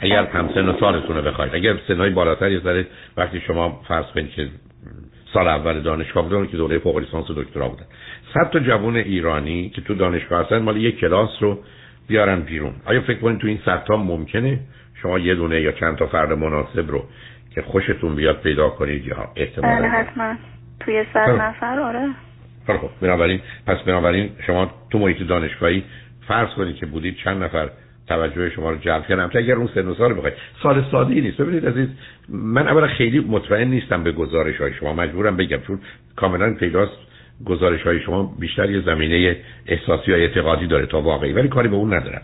اگر 0.00 0.24
هم 0.24 0.50
سن 0.54 0.68
و 0.68 0.80
سالتون 0.80 1.16
رو 1.16 1.22
بخواید. 1.22 1.54
اگر 1.54 1.76
سنهای 1.88 2.10
بالاتر 2.10 2.50
یه 2.50 2.60
ذره 2.60 2.86
وقتی 3.16 3.40
شما 3.40 3.80
فرض 3.88 4.06
کنید 4.06 4.30
که 4.30 4.48
سال 5.32 5.48
اول 5.48 5.80
دانشگاه 5.80 6.28
بودن 6.28 6.46
که 6.46 6.56
دوره 6.56 6.78
فوق 6.78 6.98
لیسانس 6.98 7.30
و 7.30 7.34
دکترا 7.34 7.68
بودن. 7.68 7.84
صد 8.34 8.50
تا 8.50 8.58
جوون 8.58 8.96
ایرانی 8.96 9.68
که 9.68 9.80
تو 9.80 9.94
دانشگاه 9.94 10.44
هستن 10.44 10.58
مال 10.58 10.76
یک 10.76 10.98
کلاس 10.98 11.30
رو 11.40 11.58
بیارن 12.08 12.40
بیرون. 12.40 12.72
آیا 12.84 13.00
فکر 13.00 13.18
کنید 13.18 13.40
تو 13.40 13.46
این 13.46 13.58
صد 13.64 13.84
تا 13.84 13.96
ممکنه 13.96 14.60
شما 15.02 15.18
یه 15.18 15.34
دونه 15.34 15.60
یا 15.60 15.72
چند 15.72 15.96
تا 15.96 16.06
فرد 16.06 16.32
مناسب 16.32 16.90
رو 16.90 17.04
که 17.54 17.62
خوشتون 17.62 18.14
بیاد 18.14 18.40
پیدا 18.40 18.68
کنید 18.68 19.06
یا 19.06 19.28
احتمال 19.36 19.78
بله 19.78 19.88
حتما. 19.88 20.34
توی 20.80 21.04
صد 21.14 21.26
خب. 21.26 21.42
نفر 21.42 21.78
آره. 21.78 22.08
خب. 22.66 22.90
بنابراین 23.00 23.40
پس 23.66 23.78
بنابراین 23.78 24.30
شما 24.46 24.70
تو 24.90 24.98
محیط 24.98 25.22
دانشگاهی 25.22 25.84
فرض 26.28 26.48
کنید 26.48 26.76
که 26.76 26.86
بودید 26.86 27.16
چند 27.16 27.42
نفر 27.44 27.70
توجه 28.08 28.50
شما 28.50 28.70
رو 28.70 28.76
جلب 28.76 29.06
کردم 29.06 29.30
اگر 29.34 29.54
اون 29.54 29.68
سن 29.74 29.88
و 29.88 29.94
سال 29.94 30.14
بخواید 30.14 30.34
سال 30.62 30.84
ساده 30.90 31.14
ای 31.14 31.20
نیست. 31.20 31.36
ببینید 31.36 31.66
عزیز 31.66 31.88
من 32.28 32.68
اولا 32.68 32.86
خیلی 32.86 33.20
مطمئن 33.20 33.68
نیستم 33.68 34.02
به 34.02 34.12
گزارش 34.12 34.56
های 34.56 34.74
شما. 34.74 34.92
مجبورم 34.92 35.36
بگم 35.36 35.58
چون 35.66 35.80
کاملا 36.16 36.54
پیداست. 36.54 36.98
گزارش 37.46 37.82
های 37.82 38.00
شما 38.00 38.34
بیشتر 38.38 38.70
یه 38.70 38.80
زمینه 38.80 39.36
احساسی 39.66 40.10
یا 40.10 40.16
اعتقادی 40.16 40.66
داره 40.66 40.86
تا 40.86 41.00
واقعی 41.00 41.32
ولی 41.32 41.48
کاری 41.48 41.68
به 41.68 41.76
اون 41.76 41.94
ندارم. 41.94 42.22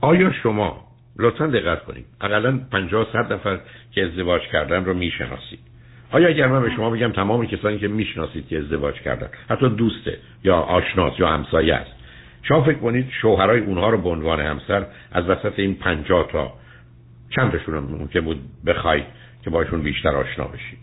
آیا 0.00 0.32
شما 0.32 0.86
لطفا 1.18 1.46
دقت 1.46 1.84
کنید 1.84 2.04
اقلا 2.20 2.60
50 2.72 3.06
صد 3.12 3.32
نفر 3.32 3.60
که 3.92 4.04
ازدواج 4.04 4.42
کردن 4.52 4.84
رو 4.84 4.94
می‌شناسید؟ 4.94 5.58
آیا 6.12 6.28
اگر 6.28 6.46
من 6.46 6.62
به 6.62 6.70
شما 6.76 6.90
بگم 6.90 7.12
تمام 7.12 7.46
کسانی 7.46 7.78
که 7.78 7.88
می‌شناسید 7.88 8.48
که 8.48 8.58
ازدواج 8.58 8.94
کردن 8.94 9.28
حتی 9.50 9.68
دوسته 9.68 10.18
یا 10.44 10.56
آشناس 10.56 11.12
یا 11.18 11.28
همسایه 11.28 11.74
است 11.74 11.95
شما 12.48 12.62
فکر 12.62 12.78
کنید 12.78 13.10
شوهرای 13.22 13.60
اونها 13.60 13.90
رو 13.90 13.98
به 13.98 14.08
عنوان 14.08 14.40
همسر 14.40 14.86
از 15.12 15.28
وسط 15.28 15.58
این 15.58 15.74
50 15.74 16.28
تا 16.32 16.52
چند 17.36 17.52
تاشون 17.52 17.74
ممکن 17.74 18.20
بود 18.20 18.40
بخواید 18.66 19.04
که 19.44 19.50
باشون 19.50 19.82
بیشتر 19.82 20.16
آشنا 20.16 20.44
بشید 20.44 20.78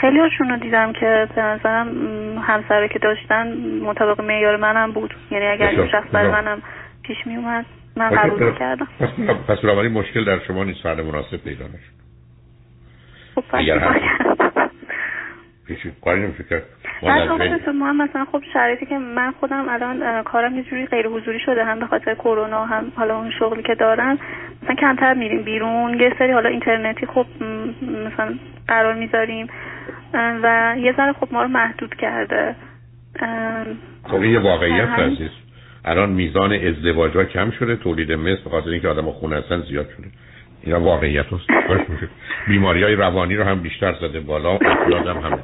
خیلی 0.00 0.18
هاشون 0.18 0.48
رو 0.48 0.56
دیدم 0.56 0.92
که 0.92 1.28
به 1.34 1.42
نظرم 1.42 1.88
م، 1.88 2.38
همسره 2.38 2.88
که 2.88 2.98
داشتن 2.98 3.56
مطابق 3.82 4.20
معیار 4.20 4.56
منم 4.56 4.92
بود 4.92 5.14
یعنی 5.30 5.46
اگر 5.46 5.66
این 5.68 5.88
شخص 5.88 6.08
برای. 6.12 6.32
منم 6.32 6.62
پیش 7.02 7.16
می 7.26 7.36
اومد 7.36 7.64
من 7.96 8.10
قبول 8.10 8.50
می‌کردم 8.50 8.88
پس 9.48 9.58
بنابراین 9.58 9.92
مشکل 9.92 10.24
در 10.24 10.38
شما 10.38 10.64
نیست 10.64 10.82
فرد 10.82 11.00
مناسب 11.00 11.36
پیدا 11.36 11.64
نشد 11.64 11.94
خب 13.34 13.44
اگر. 13.52 13.78
کنم؟ 13.78 14.33
هیچ 15.68 15.78
کاری 16.04 16.20
نمیشه 16.20 16.44
کرد 16.44 16.62
ما 17.74 17.86
هم 17.86 18.02
مثلا 18.02 18.24
خب 18.32 18.42
شرایطی 18.52 18.86
که 18.86 18.98
من 18.98 19.32
خودم 19.40 19.68
الان 19.68 20.22
کارم 20.22 20.56
یه 20.56 20.62
جوری 20.62 20.86
غیر 20.86 21.06
حضوری 21.06 21.40
شده 21.46 21.64
هم 21.64 21.80
به 21.80 21.86
خاطر 21.86 22.14
کرونا 22.14 22.64
هم 22.64 22.92
حالا 22.96 23.18
اون 23.18 23.30
شغلی 23.38 23.62
که 23.62 23.74
دارم 23.74 24.18
مثلا 24.62 24.74
کمتر 24.74 25.14
میریم 25.14 25.42
بیرون. 25.42 26.00
یه 26.00 26.12
سری 26.18 26.32
حالا 26.32 26.48
اینترنتی 26.48 27.06
خب 27.06 27.26
مثلا 27.82 28.34
قرار 28.68 28.94
می‌ذاریم. 28.94 29.46
و 30.14 30.74
یه 30.78 30.94
ذره 30.96 31.12
خب 31.12 31.28
ما 31.32 31.42
رو 31.42 31.48
محدود 31.48 31.94
کرده. 31.94 32.54
خب 34.04 34.24
یه 34.24 34.38
واقعیت. 34.38 34.88
عزیز. 34.88 35.30
الان 35.84 36.10
میزان 36.10 36.52
ازدواج 36.52 37.16
ها 37.16 37.24
کم 37.24 37.50
شده 37.50 37.76
تولید 37.76 38.12
مثل 38.12 38.50
خاطر 38.50 38.68
اینکه 38.68 38.88
آدم 38.88 39.10
خونه 39.10 39.36
هستن 39.36 39.60
زیاد 39.60 39.86
شده. 39.96 40.06
اینا 40.62 40.80
واقعیت 40.80 41.26
هست 41.26 41.46
بیماری 42.48 42.82
های 42.82 42.94
روانی 42.94 43.36
رو 43.36 43.44
هم 43.44 43.62
بیشتر 43.62 43.94
زده 44.00 44.20
بالا 44.20 44.50
افراد 44.50 45.06
هم. 45.06 45.16
همه 45.16 45.38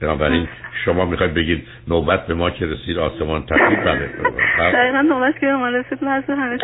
بنابراین 0.00 0.48
شما 0.84 1.04
می‌خواید 1.04 1.34
بگید 1.34 1.66
نوبت 1.88 2.26
به 2.26 2.34
ما 2.34 2.50
که 2.50 2.66
رسید 2.66 2.98
آسمان 2.98 3.46
تقریب 3.46 3.84
بله. 3.84 4.10
دقیقا 4.72 5.00
نوبت 5.00 5.38
که 5.38 5.46
به 5.46 5.56
ما 5.56 5.68
رسید 5.68 6.02
همه 6.28 6.58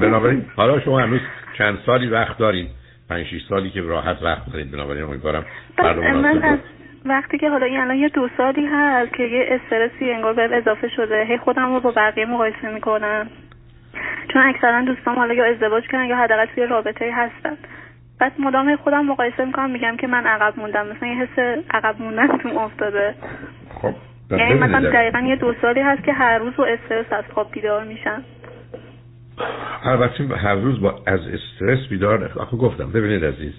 بنابراین 0.00 0.44
حالا 0.56 0.80
شما 0.80 1.00
هنوز 1.00 1.20
چند 1.58 1.78
سالی 1.86 2.06
وقت 2.06 2.38
دارید 2.38 2.68
پنج 3.08 3.26
شیش 3.26 3.42
سالی 3.48 3.70
که 3.70 3.80
راحت 3.80 4.22
وقت 4.22 4.52
دارید 4.52 4.70
بنابراین 4.70 5.04
امیدوارم 5.04 5.44
فرد 5.76 5.98
من 5.98 6.58
وقتی 7.04 7.38
که 7.38 7.50
حالا 7.50 7.66
الان 7.66 7.96
یه 7.96 8.08
دو 8.08 8.28
سالی 8.36 8.66
هست 8.66 9.14
که 9.14 9.22
یه 9.22 9.46
استرسی 9.50 10.10
انگار 10.10 10.32
بهم 10.32 10.52
اضافه 10.52 10.88
شده 10.88 11.24
هی 11.24 11.38
خودم 11.38 11.74
رو 11.74 11.80
با 11.80 11.90
بقیه 11.90 12.26
مقایسه 12.26 12.68
می‌کنم. 12.74 13.30
چون 14.32 14.42
اکثرا 14.42 14.82
دوستام 14.82 15.16
حالا 15.16 15.34
یا 15.34 15.44
ازدواج 15.44 15.84
کردن 15.86 16.04
یا 16.04 16.16
حداقل 16.16 16.46
توی 16.54 16.66
رابطه 16.66 17.12
هستن. 17.14 17.56
بعد 18.20 18.32
مدام 18.38 18.76
خودم 18.76 19.06
مقایسه 19.06 19.44
می‌کنم 19.44 19.70
میگم 19.70 19.96
که 19.96 20.06
من 20.06 20.26
عقب 20.26 20.58
موندم. 20.58 20.86
مثلا 20.86 21.08
یه 21.08 21.14
حس 21.14 21.64
عقب 21.70 22.02
موندن 22.02 22.38
تو 22.38 22.58
افتاده. 22.58 23.14
خب 23.74 23.94
یعنی 24.30 24.54
مثلا 24.54 24.90
دقیقا 24.90 25.18
یه 25.18 25.36
دو 25.36 25.54
سالی 25.62 25.80
هست 25.80 26.04
که 26.04 26.12
هر 26.12 26.38
روز 26.38 26.52
با 26.56 26.66
استرس 26.66 27.12
از 27.12 27.24
خواب 27.34 27.50
بیدار 27.52 27.84
میشم. 27.84 28.22
البته 29.84 30.36
هر 30.36 30.54
روز 30.54 30.80
با 30.80 31.02
از 31.06 31.20
استرس 31.20 31.88
بیدار 31.88 32.32
آخه 32.36 32.56
گفتم 32.56 32.92
ببینید 32.92 33.24
عزیز 33.24 33.52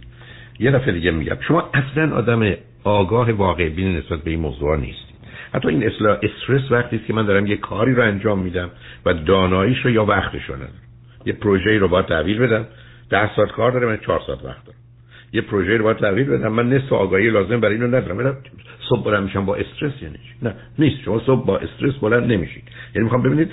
یه 0.59 0.71
دفعه 0.71 0.91
دیگه 0.91 1.11
میگم 1.11 1.37
شما 1.47 1.69
اصلا 1.73 2.15
آدم 2.15 2.53
آگاه 2.83 3.31
واقع 3.31 3.69
بین 3.69 3.97
نسبت 3.97 4.19
به 4.19 4.31
این 4.31 4.39
موضوع 4.39 4.77
نیستید. 4.77 5.15
حتی 5.53 5.67
این 5.67 5.87
اصلاح 5.87 6.17
استرس 6.23 6.71
وقتی 6.71 6.95
است 6.95 7.05
که 7.05 7.13
من 7.13 7.25
دارم 7.25 7.47
یه 7.47 7.57
کاری 7.57 7.93
رو 7.93 8.03
انجام 8.03 8.39
میدم 8.39 8.69
و 9.05 9.13
داناییش 9.13 9.85
رو 9.85 9.91
یا 9.91 10.05
وقتش 10.05 10.45
رو 10.49 10.55
ندارم. 10.55 10.71
یه 11.25 11.33
پروژه 11.33 11.77
رو 11.77 11.87
باید 11.87 12.05
تحویل 12.05 12.39
بدم. 12.39 12.65
ده 13.13 13.35
ساعت 13.35 13.51
کار 13.51 13.71
دارم 13.71 13.87
من 13.87 13.97
چهار 13.97 14.21
ساعت 14.27 14.45
وقت 14.45 14.65
دارم. 14.65 14.77
یه 15.33 15.41
پروژه 15.41 15.77
رو 15.77 15.83
باید 15.83 15.97
تحویل 15.97 16.27
بدم. 16.27 16.47
من 16.47 16.69
نصف 16.69 16.93
آگاهی 16.93 17.29
لازم 17.29 17.59
برای 17.59 17.75
اینو 17.75 17.87
ندارم. 17.87 18.17
من 18.17 18.35
صبح 18.89 19.03
بلند 19.03 19.23
میشم 19.23 19.45
با 19.45 19.55
استرس 19.55 20.01
یعنی 20.01 20.15
چی؟ 20.15 20.33
نه 20.41 20.55
نیست. 20.79 21.01
شما 21.01 21.19
صبح 21.19 21.45
با 21.45 21.57
استرس 21.57 21.93
بلند 21.93 22.31
نمیشید. 22.31 22.63
یعنی 22.95 23.03
می‌خوام 23.03 23.21
ببینید 23.21 23.51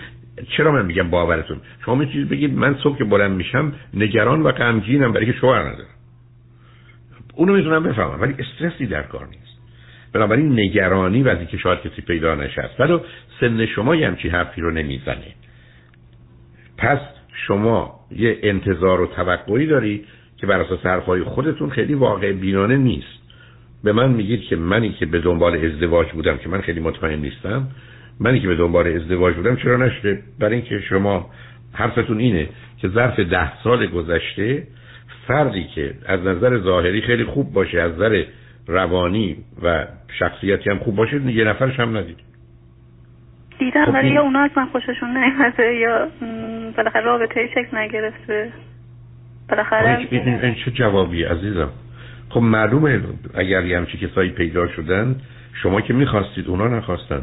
چرا 0.56 0.72
من 0.72 0.86
میگم 0.86 1.10
باورتون. 1.10 1.60
شما 1.84 1.94
می 1.94 2.12
چیز 2.12 2.28
بگید 2.28 2.54
من 2.54 2.74
صبح 2.82 2.98
که 2.98 3.04
بلند 3.04 3.30
میشم 3.30 3.72
نگران 3.94 4.42
و 4.42 4.52
غمگینم 4.52 5.12
برای 5.12 5.26
که 5.26 5.32
شوهر 5.32 5.60
ندارم. 5.60 5.94
اونو 7.34 7.52
می‌تونم 7.52 7.82
بفهمم 7.82 8.20
ولی 8.20 8.34
استرسی 8.38 8.86
در 8.86 9.02
کار 9.02 9.26
نیست. 9.26 9.60
بنابراین 10.12 10.52
نگرانی 10.60 11.22
وقتی 11.22 11.46
که 11.46 11.56
شاید 11.56 11.80
کسی 11.80 12.02
پیدا 12.02 12.34
نشست. 12.34 12.80
ولی 12.80 12.98
سن 13.40 13.66
شما 13.66 13.96
یه 13.96 14.06
همچی 14.06 14.28
حرفی 14.28 14.60
رو 14.60 14.70
نمی‌زنه. 14.70 15.34
پس 16.78 17.00
شما 17.46 17.99
یه 18.16 18.38
انتظار 18.42 19.00
و 19.00 19.06
توقعی 19.06 19.66
داری 19.66 20.04
که 20.36 20.46
بر 20.46 20.60
اساس 20.60 20.86
حرفای 20.86 21.22
خودتون 21.22 21.70
خیلی 21.70 21.94
واقع 21.94 22.32
بینانه 22.32 22.76
نیست. 22.76 23.20
به 23.84 23.92
من 23.92 24.10
میگید 24.10 24.40
که 24.42 24.56
منی 24.56 24.90
که 24.92 25.06
به 25.06 25.20
دنبال 25.20 25.64
ازدواج 25.64 26.12
بودم 26.12 26.36
که 26.36 26.48
من 26.48 26.60
خیلی 26.60 26.80
مطمئن 26.80 27.18
نیستم. 27.18 27.68
منی 28.20 28.40
که 28.40 28.48
به 28.48 28.54
دنبال 28.56 28.86
ازدواج 28.86 29.34
بودم 29.34 29.56
چرا 29.56 29.76
نشده؟ 29.76 30.22
برای 30.40 30.54
اینکه 30.54 30.80
شما 30.80 31.30
حرفتون 31.72 32.18
اینه 32.18 32.48
که 32.78 32.88
ظرف 32.88 33.20
ده 33.20 33.62
سال 33.62 33.86
گذشته 33.86 34.62
فردی 35.26 35.64
که 35.74 35.94
از 36.06 36.20
نظر 36.20 36.58
ظاهری 36.58 37.00
خیلی 37.00 37.24
خوب 37.24 37.52
باشه 37.52 37.80
از 37.80 37.92
نظر 37.92 38.24
روانی 38.66 39.36
و 39.62 39.86
شخصیتی 40.18 40.70
هم 40.70 40.78
خوب 40.78 40.96
باشه 40.96 41.20
یه 41.32 41.44
نفرش 41.44 41.80
هم 41.80 41.96
ندید. 41.96 42.16
دیدم 43.58 43.84
خب 43.84 43.94
ولی 43.94 44.06
این- 44.06 44.14
یا 44.14 44.22
اونا 44.22 44.38
از 44.40 44.50
من 44.56 44.66
خوششون 44.66 45.16
نیومده 45.16 45.74
یا 45.74 46.08
بالاخره 46.76 47.02
رابطه 47.02 47.48
شکل 47.54 47.76
نگرفته. 47.76 48.52
بالاخره 49.48 50.08
این, 50.10 50.54
چه 50.64 50.70
جوابی 50.70 51.24
عزیزم؟ 51.24 51.70
خب 52.28 52.40
معلومه 52.40 53.00
اگر 53.34 53.64
یه 53.66 53.78
همچی 53.78 53.98
کسایی 53.98 54.30
پیدا 54.30 54.68
شدن 54.68 55.16
شما 55.62 55.80
که 55.80 55.92
می‌خواستید 55.92 56.48
اونا 56.48 56.68
نخواستن. 56.68 57.22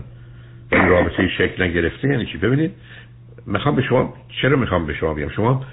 این 0.72 0.88
رابطه 0.88 1.28
شکل 1.28 1.64
نگرفته 1.64 2.08
یعنی 2.08 2.26
چی؟ 2.26 2.38
ببینید 2.38 2.72
می‌خوام 3.46 3.76
به 3.76 3.82
شما 3.82 4.14
چرا 4.42 4.58
می‌خوام 4.58 4.86
به 4.86 4.94
شما 4.94 5.14
بگم؟ 5.14 5.30
شما 5.30 5.66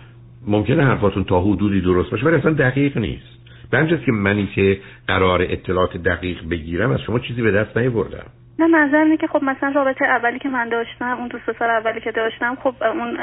ممکنه 0.47 0.85
حرفاتون 0.85 1.25
تا 1.25 1.41
حدودی 1.41 1.81
درست 1.81 2.11
باشه 2.11 2.27
ولی 2.27 2.37
اصلا 2.37 2.53
دقیق 2.53 2.99
نیست. 2.99 3.35
به 3.71 3.99
که 4.07 4.13
منی 4.13 4.47
که 4.47 4.79
قرار 5.09 5.43
اطلاعات 5.43 5.97
دقیق 5.97 6.49
بگیرم 6.49 6.91
از 6.91 7.01
شما 7.01 7.19
چیزی 7.19 7.43
به 7.43 7.51
دست 7.51 7.77
نیاوردم. 7.77 8.27
نه 8.59 8.67
منظر 8.67 8.97
اینه 8.97 9.17
که 9.17 9.27
خب 9.27 9.45
مثلا 9.45 9.73
رابطه 9.75 10.05
اولی 10.05 10.39
که 10.39 10.49
من 10.49 10.69
داشتم 10.69 11.19
اون 11.19 11.29
دوست 11.29 11.47
پسر 11.47 11.71
اولی 11.71 12.01
که 12.01 12.13
داشتم 12.13 12.55
خب 12.55 12.75
اون 12.83 13.19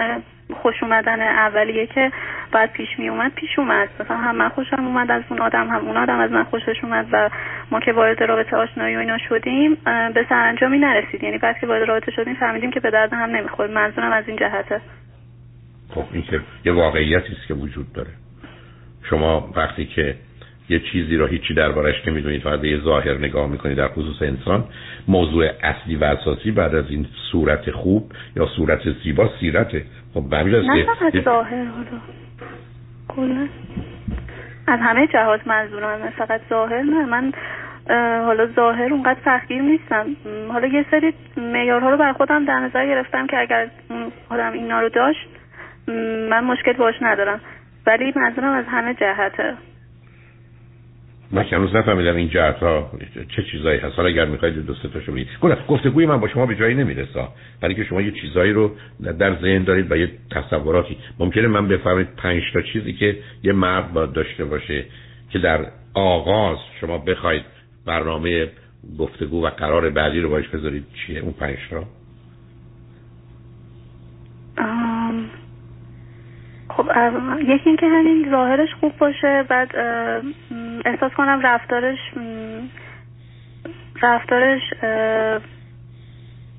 خوش 0.54 0.84
اومدن 0.84 1.22
اولیه 1.22 1.88
که 1.88 2.12
بعد 2.52 2.72
پیش 2.72 2.88
می 2.98 3.10
اومد 3.10 3.34
پیش 3.34 3.60
اومد. 3.60 3.90
مثلا 4.00 4.18
هم 4.18 4.36
من 4.36 4.50
خوشم 4.50 4.86
اومد 4.86 5.12
از 5.12 5.24
اون 5.30 5.42
آدم 5.42 5.68
هم 5.68 5.88
اون 5.88 5.98
آدم 5.98 6.20
از 6.20 6.32
من 6.32 6.44
خوشش 6.44 6.84
اومد 6.84 7.08
و 7.12 7.30
ما 7.72 7.80
که 7.80 7.94
وارد 7.94 8.24
رابطه 8.24 8.56
آشنایی 8.56 8.96
و 8.96 9.00
اینا 9.00 9.18
شدیم 9.30 9.78
به 10.14 10.26
سرانجامی 10.30 10.78
نرسید. 10.78 11.24
یعنی 11.24 11.38
بعد 11.38 11.60
که 11.60 11.68
وارد 11.68 11.88
رابطه 11.88 12.12
شدیم 12.12 12.34
فهمیدیم 12.34 12.72
که 12.72 12.80
به 12.80 12.92
درد 12.92 13.14
هم 13.14 13.30
نمی‌خورد. 13.30 13.72
منظورم 13.72 14.12
از 14.12 14.24
این 14.28 14.38
جهته. 14.38 14.82
خب 15.90 16.04
این 16.12 16.24
که 16.24 16.42
یه 16.66 16.74
واقعیتی 16.74 17.34
است 17.34 17.48
که 17.48 17.54
وجود 17.54 17.94
داره. 17.94 18.10
شما 19.10 19.52
وقتی 19.56 19.86
که 19.86 20.16
یه 20.72 20.80
چیزی 20.80 21.18
را 21.18 21.26
هیچی 21.26 21.54
دربارش 21.54 22.08
نمی‌دونید 22.08 22.42
فقط 22.42 22.60
به 22.60 22.70
یه 22.70 22.80
ظاهر 22.80 23.18
نگاه 23.18 23.50
می‌کنید 23.50 23.78
در 23.78 23.88
خصوص 23.88 24.22
انسان. 24.22 24.64
موضوع 25.08 25.46
اصلی 25.64 25.96
و 25.96 26.04
اساسی 26.04 26.52
بعد 26.52 26.76
از 26.76 26.86
این 26.90 27.06
صورت 27.32 27.72
خوب 27.72 28.12
یا 28.36 28.46
صورت 28.46 28.90
زیبا 29.04 29.30
سیرته 29.40 29.86
خب 30.14 30.30
به 30.30 30.44
نه 30.44 30.86
فقط 30.86 31.24
ظاهر 31.24 31.66
حالا. 33.16 33.48
از 34.68 34.80
همه 34.80 35.08
جهات 35.08 35.48
منظورم 35.48 36.10
فقط 36.18 36.42
ظاهر 36.50 36.82
نه. 36.82 37.06
من 37.06 37.32
حالا 38.26 38.48
ظاهر 38.56 38.94
اونقدر 38.94 39.20
سختگیر 39.26 39.62
نیستم. 39.62 40.06
حالا 40.52 40.68
یه 40.68 40.86
سری 40.92 41.14
معیارها 41.38 41.90
رو 41.90 41.98
بر 41.98 42.14
خودم 42.14 42.46
در 42.46 42.60
نظر 42.60 42.86
گرفتم 42.86 43.28
که 43.28 43.38
اگر 43.40 43.68
آدم 44.30 44.52
اینا 44.52 44.82
رو 44.82 44.90
داشت 44.90 45.28
من 46.30 46.44
مشکل 46.44 46.74
باش 46.74 46.96
ندارم. 47.02 47.42
ولی 47.88 48.14
منظورم 48.16 48.54
از 48.54 48.66
همه 48.68 48.94
جهته. 48.94 49.54
من 51.34 51.44
که 51.44 51.56
هنوز 51.56 51.76
نفهمیدم 51.76 52.16
این 52.16 52.30
جهت 52.30 52.56
ها 52.56 52.92
چه 53.36 53.44
چیزایی 53.52 53.80
هست. 53.80 53.96
حالا 53.96 54.10
اگر 54.10 54.26
می‌خواید 54.26 54.66
دو 54.66 54.74
سه 54.74 54.88
تاشو 54.88 55.12
بگید. 55.12 55.28
گفتگوی 55.68 56.06
من 56.06 56.20
با 56.20 56.28
شما 56.28 56.46
به 56.46 56.56
جایی 56.56 56.76
نمی‌رسه. 56.76 57.28
برای 57.62 57.76
که 57.76 57.84
شما 57.84 58.02
یه 58.02 58.12
چیزایی 58.12 58.54
رو 58.54 58.72
در 59.20 59.42
ذهن 59.42 59.64
دارید 59.64 59.92
و 59.92 59.98
یه 59.98 60.12
تصوراتی. 60.32 60.98
ممکنه 61.20 61.48
من 61.48 61.68
بفهمید 61.68 62.08
پنج 62.18 62.44
تا 62.54 62.62
چیزی 62.62 62.94
که 62.94 63.18
یه 63.44 63.54
مرد 63.54 63.94
باید 63.94 64.12
داشته 64.12 64.46
باشه 64.46 64.86
که 65.30 65.40
در 65.40 65.66
آغاز 65.94 66.58
شما 66.82 66.98
بخواید 66.98 67.44
برنامه 67.86 68.48
گفتگو 69.00 69.46
و 69.46 69.50
قرار 69.50 69.90
بعدی 69.90 70.20
رو 70.20 70.30
باش 70.30 70.48
بذارید. 70.48 70.86
چیه 70.94 71.20
اون 71.20 71.34
پنج 71.34 71.58
تا؟ 71.70 71.84
خب 76.84 77.40
یکی 77.40 77.70
اینکه 77.70 77.88
همین 77.88 78.28
ظاهرش 78.32 78.70
خوب 78.80 78.98
باشه 78.98 79.44
بعد 79.44 79.76
احساس 80.86 81.12
کنم 81.12 81.40
رفتارش 81.44 81.98
رفتارش 84.02 84.62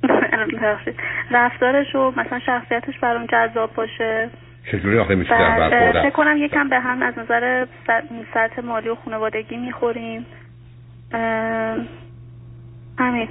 رفتارش 1.31 1.95
و 1.95 2.11
مثلا 2.17 2.39
شخصیتش 2.39 2.99
برام 2.99 3.27
جذاب 3.27 3.75
باشه. 3.75 4.31
چجوری 4.73 4.99
آخه 4.99 5.15
میشه 5.15 5.35
فکر 6.03 6.11
کنم 6.11 6.37
یکم 6.37 6.69
به 6.69 6.81
هم 6.81 7.03
از 7.03 7.19
نظر 7.19 7.67
سطح 8.35 8.63
مالی 8.65 8.89
و 8.89 8.95
خانوادگی 8.95 9.57
می‌خوریم. 9.57 10.27
همین. 12.99 13.29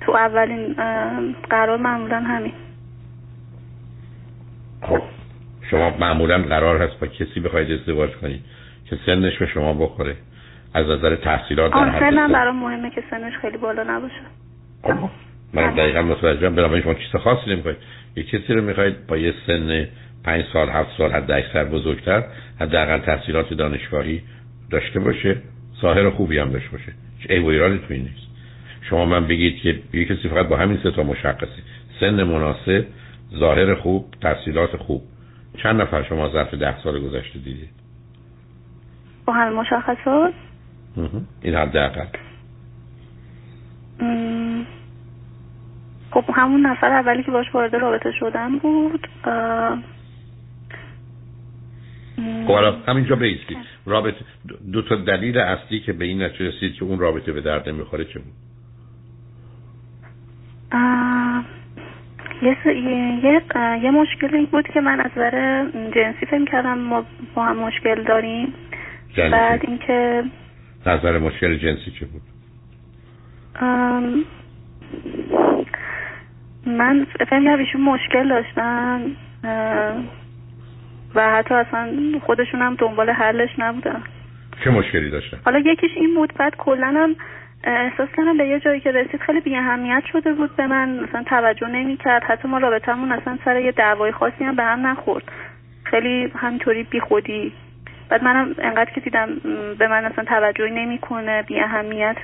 تو 0.00 0.12
اولین 0.12 0.74
قرار 1.50 1.78
معمولا 1.78 2.20
همین. 2.20 2.52
خب. 4.82 5.02
شما 5.72 5.96
معمولا 6.00 6.38
قرار 6.38 6.82
هست 6.82 7.00
با 7.00 7.06
کسی 7.06 7.40
بخواید 7.40 7.70
ازدواج 7.70 8.10
کنید 8.10 8.40
که 8.90 8.98
سنش 9.06 9.38
به 9.38 9.46
شما 9.46 9.74
بخوره. 9.74 10.16
از 10.74 10.86
نظر 10.86 11.16
تحصیلات 11.16 11.72
در 11.72 12.00
سنم 12.00 12.32
برام 12.32 12.56
مهمه 12.56 12.90
که 12.90 13.02
سنش 13.10 13.32
خیلی 13.40 13.56
بالا 13.56 13.82
نباشه. 13.82 14.22
خب 14.82 14.94
من 15.52 15.74
دقیقا 15.74 16.02
متوجهم. 16.02 16.54
بنابراین 16.54 16.82
شما 16.82 16.94
چیز 16.94 17.20
خاصی 17.20 17.50
نمی‌خواید. 17.50 17.76
یه 18.16 18.22
کسی 18.22 18.54
رو 18.54 18.62
می‌خواید 18.62 19.06
با 19.06 19.16
یه 19.16 19.34
سن 19.46 19.88
پنج 20.24 20.44
سال 20.52 20.68
هفت 20.68 20.90
سال 20.98 21.12
حد 21.12 21.30
اکثر 21.30 21.64
بزرگتر 21.64 22.24
حداقل 22.60 22.98
تحصیلات 22.98 23.54
دانشگاهی 23.54 24.22
داشته 24.70 25.00
باشه. 25.00 25.36
ظاهر 25.82 26.10
خوبی 26.10 26.38
هم 26.38 26.50
داشته 26.50 26.70
باشه. 26.70 26.92
چه 27.28 27.40
و 27.40 27.46
ایرانی 27.46 27.80
توی 27.88 27.98
نیست. 27.98 28.26
شما 28.90 29.04
من 29.04 29.26
بگید 29.26 29.56
که 29.56 29.78
یه 29.92 30.04
کسی 30.04 30.28
فقط 30.28 30.48
با 30.48 30.56
همین 30.56 30.78
سه 30.82 30.90
تا 30.90 31.02
مشخصی 31.02 31.62
سن 32.00 32.22
مناسب 32.22 32.84
ظاهر 33.38 33.74
خوب 33.74 34.14
تحصیلات 34.20 34.76
خوب. 34.76 35.02
چند 35.58 35.80
نفر 35.80 36.02
شما 36.02 36.28
ظرف 36.28 36.54
ده 36.54 36.82
سال 36.82 37.00
گذشته 37.00 37.38
دیدید؟ 37.38 37.70
با 39.26 39.32
همین 39.32 39.58
مشخصات 39.58 40.34
این 41.42 41.54
حد 41.54 41.72
دقیقا 41.72 42.06
خب 46.10 46.24
همون 46.34 46.66
نفر 46.66 46.92
اولی 46.92 47.22
که 47.22 47.30
باش 47.30 47.54
وارد 47.54 47.74
رابطه 47.74 48.12
شدن 48.20 48.58
بود 48.58 49.08
خب 52.46 52.52
حالا 52.52 52.76
همینجا 52.88 53.16
بیستی 53.16 53.56
رابطه 53.86 54.24
دو 54.72 54.82
تا 54.82 54.96
دلیل 54.96 55.38
اصلی 55.38 55.80
که 55.80 55.92
به 55.92 56.04
این 56.04 56.22
نتیجه 56.22 56.48
رسید 56.48 56.74
که 56.74 56.84
اون 56.84 56.98
رابطه 56.98 57.32
به 57.32 57.40
درد 57.40 57.68
نمی‌خوره 57.68 58.04
چه 58.04 58.18
بود؟ 58.18 58.32
یه, 62.42 62.56
یه, 63.24 63.42
یه 63.82 63.90
مشکلی 63.90 64.46
بود 64.46 64.68
که 64.68 64.80
من 64.80 65.00
از 65.00 65.10
نظر 65.16 65.64
جنسی 65.94 66.26
فکر 66.26 66.44
کردم 66.44 66.78
ما 66.78 67.04
با 67.34 67.44
هم 67.44 67.56
مشکل 67.56 68.02
داریم. 68.02 68.54
جنسی. 69.14 69.30
بعد 69.30 69.60
اینکه 69.68 70.24
نظر 70.86 71.18
مشکل 71.18 71.56
جنسی 71.56 71.90
چه 72.00 72.06
بود؟ 72.06 72.22
من 76.66 77.06
فکر 77.12 77.24
کردم 77.24 77.58
ایشون 77.58 77.80
مشکل 77.80 78.28
داشتن 78.28 79.02
و 81.14 81.32
حتی 81.32 81.54
اصلا 81.54 81.88
خودشون 82.26 82.62
هم 82.62 82.74
دنبال 82.74 83.10
حلش 83.10 83.50
نبودن. 83.58 84.02
چه 84.64 84.70
مشکلی 84.70 85.10
داشتن؟ 85.10 85.38
حالا 85.44 85.58
یکیش 85.58 85.90
این 85.96 86.14
بود 86.14 86.32
بعد 86.38 86.56
کلا 86.56 86.86
هم 86.86 87.16
احساس 87.64 88.08
کردم 88.16 88.36
به 88.36 88.46
یه 88.46 88.60
جایی 88.60 88.80
که 88.80 88.92
رسید 88.92 89.20
خیلی 89.20 89.40
بی 89.40 89.56
اهمیت 89.56 90.02
شده 90.12 90.32
بود 90.32 90.56
به 90.56 90.66
من 90.66 91.00
مثلا 91.00 91.22
توجه 91.22 91.66
نمی 91.66 91.96
کرد 91.96 92.22
حتی 92.22 92.48
ما 92.48 92.58
رابطمون 92.58 93.12
اصلا 93.12 93.38
سر 93.44 93.60
یه 93.60 93.72
دعوای 93.72 94.12
خاصی 94.12 94.44
هم 94.44 94.56
به 94.56 94.62
هم 94.62 94.86
نخورد. 94.86 95.24
خیلی 95.84 96.32
همینطوری 96.36 96.82
بی 96.82 97.00
خودی 97.00 97.52
بعد 98.08 98.24
منم 98.24 98.54
انقدر 98.58 98.90
که 98.90 99.00
دیدم 99.00 99.28
به 99.78 99.88
من 99.88 100.04
اصلا 100.04 100.24
توجهی 100.24 100.70
نمی‌کنه 100.70 101.42
بی 101.42 101.60
اهمیت 101.60 102.16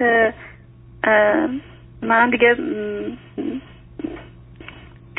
منم 2.03 2.31
دیگه 2.31 2.57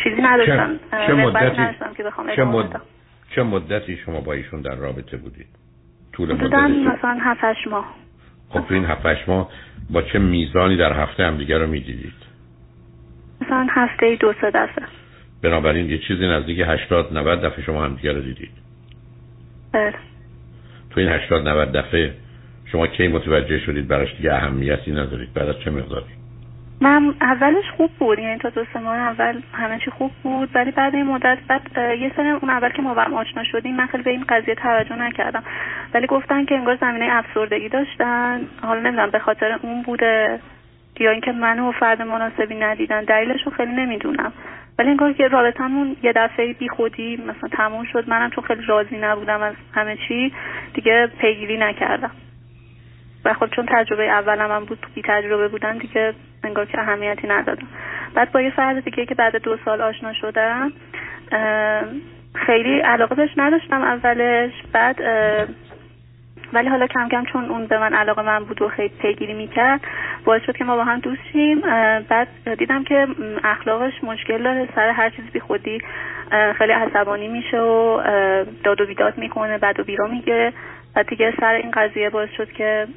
چیزی 0.04 0.22
نداشتم. 0.22 0.80
چه 1.08 1.14
مدتی 1.14 1.56
که 1.56 2.06
چه, 2.36 2.44
مد... 2.44 2.82
چه 3.36 3.44
مدتی 3.44 3.98
شما 3.98 4.22
با 4.22 4.34
ایشون 4.34 4.62
در 4.62 4.76
رابطه 4.76 5.18
بودید؟ 5.18 5.48
طول 6.14 6.34
مدت 6.34 6.54
مثلا 6.54 7.18
هفتش 7.22 7.68
ماه. 7.68 7.96
خب 8.50 8.62
تو 8.68 8.74
این 8.74 8.86
هفتش 8.86 9.18
ماه 9.28 9.50
با 9.90 10.02
چه 10.02 10.20
میزانی 10.20 10.78
در 10.78 10.94
هفته 10.94 11.24
هم 11.24 11.38
دیگر 11.38 11.58
رو 11.58 11.68
می‌دیدید؟ 11.68 12.14
مثلا 13.42 13.68
هفته 13.72 14.16
دو 14.16 14.34
سه 14.42 14.52
دفعه. 14.52 14.86
بنابراین 15.44 15.90
یه 15.90 15.98
چیزی 15.98 16.28
نزدیک 16.28 16.60
هشتاد 16.68 17.18
90 17.18 17.42
دفعه 17.42 17.64
شما 17.66 17.86
هم 17.86 17.96
دیگر 17.96 18.14
رو 18.14 18.22
دیدید. 18.22 18.52
بله. 19.74 19.94
تو 20.90 21.00
این 21.00 21.10
هشتاد 21.10 21.48
90 21.48 21.72
دفعه 21.72 22.14
شما 22.72 22.88
کی 22.88 23.08
متوجه 23.08 23.60
شدید 23.60 23.88
براش 23.88 24.16
دیگه 24.16 24.34
اهمیتی 24.34 24.92
ندارید؟ 24.92 25.34
بعد 25.34 25.50
از 25.50 25.56
چه 25.60 25.72
مقداری؟ 25.72 26.19
من 26.82 27.14
اولش 27.22 27.70
خوب 27.78 27.92
بود. 28.00 28.20
یعنی 28.20 28.38
تا 28.38 28.50
دو 28.50 28.66
سه 28.74 28.80
ماه 28.80 28.98
اول 28.98 29.42
همه 29.54 29.80
چی 29.80 29.92
خوب 29.92 30.12
بود. 30.24 30.50
ولی 30.56 30.72
بعد 30.72 30.96
این 30.96 31.06
مدت 31.06 31.38
بعد 31.48 31.62
یه 32.00 32.12
سر 32.16 32.28
اون 32.28 32.50
اول 32.50 32.70
که 32.70 32.82
ما 32.82 32.94
با 32.94 33.02
آشنا 33.02 33.44
شدیم 33.44 33.76
من 33.76 33.86
خیلی 33.86 34.04
به 34.04 34.12
این 34.12 34.26
قضیه 34.30 34.56
توجه 34.56 34.96
نکردم. 34.96 35.44
ولی 35.94 36.08
گفتن 36.08 36.46
که 36.46 36.56
انگار 36.56 36.76
زمینه 36.76 37.08
افسردگی 37.12 37.70
داشتن. 37.70 38.42
حالا 38.62 38.80
نمی‌دونم 38.80 39.10
به 39.10 39.20
خاطر 39.20 39.60
اون 39.62 39.82
بوده 39.82 40.40
یا 41.00 41.12
اینکه 41.12 41.32
منو 41.32 41.72
فرد 41.72 42.02
مناسبی 42.02 42.56
ندیدن. 42.56 43.04
دلیلش 43.04 43.44
رو 43.46 43.52
خیلی 43.52 43.72
نمی‌دونم. 43.72 44.34
ولی 44.80 44.90
انگار 44.90 45.14
که 45.14 45.28
رابطمون 45.28 45.96
یه 46.04 46.14
دفعه 46.14 46.54
بی 46.54 46.70
خودی 46.70 47.18
مثلا 47.18 47.50
تموم 47.52 47.84
شد. 47.84 48.10
منم 48.10 48.30
چون 48.30 48.44
خیلی 48.44 48.62
راضی 48.68 48.98
نبودم 48.98 49.42
از 49.42 49.56
همه 49.74 49.98
چی 50.08 50.34
دیگه 50.74 51.08
پیگیری 51.22 51.58
نکردم. 51.58 52.12
و 53.26 53.34
خب 53.34 53.48
چون 53.48 53.66
تجربه 53.66 54.10
اولم 54.10 54.52
هم 54.52 54.66
بود 54.66 54.86
بی 54.96 55.02
تجربه 55.02 55.48
بودن 55.48 55.78
دیگه 55.78 56.14
انگار 56.44 56.66
که 56.66 56.80
اهمیتی 56.80 57.28
ندادم. 57.28 57.68
بعد 58.16 58.32
با 58.32 58.42
یه 58.42 58.50
فرد 58.50 58.84
دیگه 58.84 59.06
که 59.06 59.16
بعد 59.16 59.36
دو 59.36 59.58
سال 59.66 59.82
آشنا 59.82 60.14
شدم 60.14 60.72
خیلی 62.34 62.80
علاقه 62.80 63.16
بهش 63.16 63.30
نداشتم 63.38 63.82
اولش 63.82 64.52
بعد 64.74 65.00
ولی 66.54 66.70
حالا 66.70 66.88
کم 66.88 67.10
کم 67.10 67.24
چون 67.24 67.46
اون 67.46 67.68
به 67.68 67.80
من 67.80 67.94
علاقه 67.94 68.22
من 68.22 68.44
بود 68.44 68.62
و 68.62 68.70
خیلی 68.70 68.94
پیگیری 69.02 69.34
می‌کرد 69.34 69.82
باعث 70.26 70.42
شد 70.42 70.58
که 70.58 70.64
ما 70.64 70.76
با 70.76 70.84
هم 70.84 71.00
دوست 71.00 71.22
شیم. 71.32 71.62
بعد 72.10 72.28
دیدم 72.60 72.84
که 72.84 73.08
اخلاقش 73.44 74.04
مشکل 74.04 74.44
داره 74.44 74.70
سر 74.76 74.90
هر 74.90 75.10
چیزی 75.10 75.30
بی 75.30 75.40
خودی 75.40 75.82
خیلی 76.58 76.72
عصبانی 76.72 77.28
میشه 77.28 77.60
و 77.60 78.02
داد 78.64 78.82
و 78.82 78.86
بیداد 78.86 79.18
می‌کنه 79.18 79.58
بعد 79.58 79.80
و 79.80 79.84
بیرا 79.84 80.08
میگه. 80.08 80.54
بعد 80.96 81.08
دیگه 81.10 81.34
سر 81.40 81.54
این 81.54 81.72
قضیه 81.72 82.10
باعث 82.10 82.30
شد 82.38 82.52
که 82.52 82.88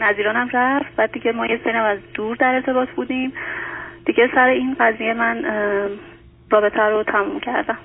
نظیرانم 0.00 0.48
رفت 0.52 0.96
بعد 0.96 1.12
دیگه 1.12 1.32
ما 1.32 1.46
یه 1.46 1.60
سنم 1.64 1.84
از 1.84 1.98
دور 2.14 2.36
در 2.36 2.54
ارتباط 2.54 2.88
بودیم. 2.90 3.32
دیگه 4.06 4.30
سر 4.34 4.48
این 4.48 4.76
قضیه 4.80 5.14
من 5.14 5.44
رابطه 6.50 6.82
رو 6.82 7.02
تموم 7.02 7.40
کردم. 7.40 7.78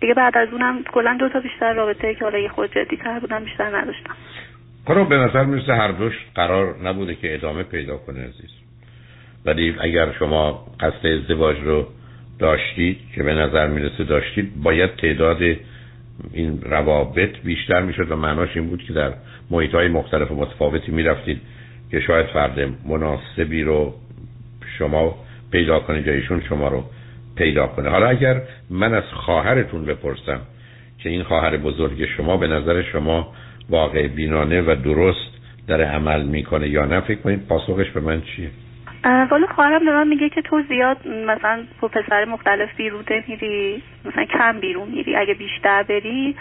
دیگه 0.00 0.14
بعد 0.14 0.38
از 0.38 0.48
اونم 0.52 0.84
کلا 0.84 1.16
دو 1.20 1.28
تا 1.28 1.40
بیشتر 1.40 1.72
رابطه 1.72 2.14
که 2.14 2.24
حالا 2.24 2.38
یه 2.38 2.48
خود 2.48 2.70
جدی 2.72 2.96
تر 2.96 3.18
بودم 3.18 3.44
بیشتر 3.44 3.76
نداشتم. 3.76 4.14
خب 4.86 5.08
به 5.08 5.16
نظر 5.16 5.44
می‌رسه 5.44 5.74
هر 5.74 5.92
دوش 5.92 6.14
قرار 6.34 6.76
نبوده 6.84 7.14
که 7.14 7.34
ادامه 7.34 7.62
پیدا 7.62 7.96
کنه 7.96 8.20
عزیز. 8.20 8.50
ولی 9.44 9.76
اگر 9.80 10.12
شما 10.12 10.66
قصد 10.80 11.06
ازدواج 11.06 11.56
رو 11.60 11.86
داشتید 12.38 12.98
که 13.14 13.22
به 13.22 13.34
نظر 13.34 13.66
می‌رسه 13.66 14.04
داشتید 14.04 14.62
باید 14.62 14.96
تعداد 14.96 15.38
این 16.32 16.60
روابط 16.62 17.30
بیشتر 17.44 17.82
می‌شد 17.82 18.10
و 18.10 18.16
معناش 18.16 18.48
این 18.54 18.66
بود 18.66 18.82
که 18.82 18.92
در 18.92 19.12
محیط 19.50 19.74
های 19.74 19.88
مختلف 19.88 20.30
و 20.30 20.34
متفاوتی 20.34 20.92
می‌رفتید 20.92 21.40
که 21.90 22.00
شاید 22.00 22.26
فرد 22.26 22.58
مناسبی 22.88 23.62
رو 23.62 23.94
شما 24.78 25.14
پیدا 25.50 25.80
کنید 25.80 26.06
یا 26.06 26.12
ایشون 26.12 26.42
شما 26.48 26.68
رو 26.68 26.84
پیدا 27.36 27.66
کنه. 27.66 27.88
حالا 27.88 28.06
اگر 28.06 28.42
من 28.70 28.94
از 28.94 29.04
خواهرتون 29.12 29.84
بپرسم 29.84 30.40
که 30.98 31.08
این 31.08 31.22
خواهر 31.22 31.56
بزرگ 31.56 32.06
شما 32.16 32.36
به 32.36 32.46
نظر 32.46 32.82
شما 32.82 33.32
واقع 33.70 34.08
بینانه 34.08 34.60
و 34.60 34.76
درست 34.84 35.30
داره 35.68 35.84
عمل 35.84 36.22
می‌کنه 36.22 36.68
یا 36.68 36.84
نه 36.84 37.00
فکر 37.00 37.20
کنید 37.20 37.46
پاسخش 37.46 37.90
به 37.90 38.00
من 38.00 38.22
چیه؟ 38.22 38.50
والا 39.04 39.46
خواهرم 39.46 39.84
به 39.84 39.92
من 39.92 40.08
میگه 40.08 40.28
که 40.28 40.42
تو 40.42 40.62
زیاد 40.68 41.08
مثلا 41.08 41.62
با 41.80 41.88
پسر 41.88 42.24
مختلف 42.24 42.76
بیرون 42.76 43.04
میری 43.28 43.82
مثلا 44.04 44.24
کم 44.24 44.60
بیرون 44.60 44.88
میری. 44.88 45.16
اگه 45.16 45.34
بیشتر 45.34 45.82
بری 45.82 46.36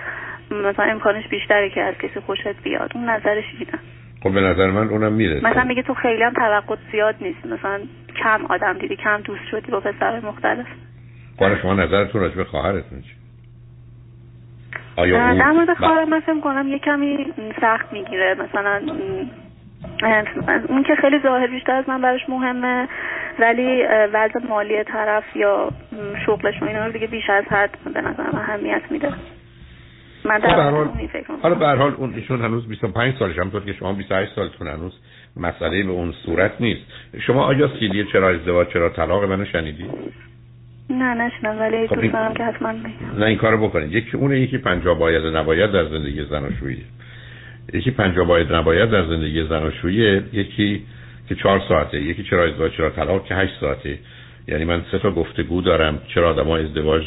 مثلا 0.52 0.86
امکانش 0.86 1.28
بیشتره 1.28 1.70
که 1.70 1.82
از 1.82 1.96
کسی 1.96 2.20
خوشت 2.20 2.62
بیاد. 2.63 2.91
اون 2.96 3.10
نظرش 3.10 3.44
اینه 3.60 3.80
خب 4.24 4.34
به 4.34 4.41
نظر 4.41 4.72
من 4.72 4.88
اونم 4.88 5.13
میره 5.13 5.39
مثلا 5.44 5.63
میگه 5.63 5.82
تو 5.82 5.94
خیلی 5.94 6.24
هم 6.24 6.34
توقع 6.34 6.76
زیاد 6.91 7.15
نیست. 7.22 7.46
مثلا 7.46 7.80
کم 8.24 8.46
آدم 8.46 8.74
دیدی 8.74 8.96
کم 8.96 9.22
دوست 9.22 9.46
شدی 9.52 9.72
با 9.72 9.80
پسر 9.80 10.20
مختلف. 10.20 10.65
خواهر 11.38 11.62
شما 11.62 11.74
نظرتون 11.74 12.22
راجع 12.22 12.36
به 12.36 12.44
خواهرتون 12.44 13.02
چی؟ 13.02 13.10
آیا 14.96 15.34
در 15.34 15.52
مورد 15.52 15.74
خواهرم 15.74 16.10
من 16.10 16.20
فکر 16.20 16.39
کنم 16.39 16.68
یه 16.68 16.80
کمی 16.80 17.34
سخت 17.62 17.94
می‌گیره. 17.94 18.36
مثلا 18.39 18.82
اون 20.70 20.84
که 20.84 20.96
خیلی 20.96 21.20
ظاهر 21.20 21.48
بیشتر 21.48 21.72
از 21.72 21.90
من 21.90 22.02
براش 22.02 22.30
مهمه 22.30 22.88
ولی 23.40 23.84
وضع 24.14 24.40
مالی 24.50 24.84
طرف 24.84 25.24
یا 25.36 25.72
شغلش 26.26 26.62
و 26.62 26.66
اینا 26.66 26.86
رو 26.86 26.92
دیگه 26.92 27.08
بیش 27.08 27.30
از 27.30 27.46
حد 27.46 27.70
به 27.94 28.02
نظر 28.02 28.24
من 28.24 28.40
اهمیت 28.40 28.82
میده. 28.90 29.14
من 30.26 30.40
در 30.40 30.70
حال 30.70 30.90
حالا 31.42 31.56
به 31.56 31.68
حال 31.68 31.94
اون 31.98 32.14
ایشون 32.14 32.42
هنوز 32.42 32.68
25 32.68 33.14
سالش 33.20 33.40
هم 33.40 33.52
که 33.66 33.74
شما 33.74 33.94
28 33.94 34.36
سالتون 34.36 34.68
هنوز 34.68 34.94
مسئله 35.38 35.84
به 35.84 35.92
اون 35.92 36.14
صورت 36.26 36.52
نیست. 36.60 36.82
شما 37.20 37.44
آیا 37.44 37.70
سیدی 37.80 38.04
چرا 38.04 38.30
ازدواج 38.30 38.68
چرا 38.68 38.90
طلاق 38.90 39.24
منو 39.24 39.46
شنیدی؟ 39.46 39.86
نه 40.90 41.14
نشنم 41.14 41.60
ولی 41.60 41.88
خب 41.88 41.96
دوست 41.96 42.14
دارم 42.14 42.34
که 42.34 42.44
حتما 42.44 42.74
بگم. 42.74 43.20
نه 43.20 43.26
این 43.26 43.38
کارو 43.38 43.68
بکنید. 43.68 43.92
یکی 43.92 44.18
اونه 44.18 44.40
یکی 44.40 44.58
50 44.58 45.00
باید 45.00 45.26
و 45.26 45.32
نباید 45.32 45.72
در 45.72 45.86
زندگی 45.86 46.26
زناشویی 46.26 46.86
یکی 47.73 47.91
50 47.91 48.25
باید 48.28 48.54
نباید 48.54 48.89
در 48.91 49.06
زندگی 49.06 49.43
زناشویی 49.43 50.21
یکی 50.34 50.84
که 51.30 51.36
چهار 51.36 51.62
ساعته 51.69 52.01
یکی 52.01 52.23
چرا 52.23 52.43
ازدواج 52.43 52.71
چرا 52.71 52.89
طلاق 52.89 53.25
که 53.25 53.36
هشت 53.36 53.54
ساعته. 53.60 53.99
یعنی 54.47 54.65
من 54.65 54.82
سه 54.91 54.99
تا 54.99 55.12
گفتگو 55.12 55.62
دارم 55.62 55.99
چرا 56.08 56.30
آدما 56.30 56.58
ازدواج 56.58 57.04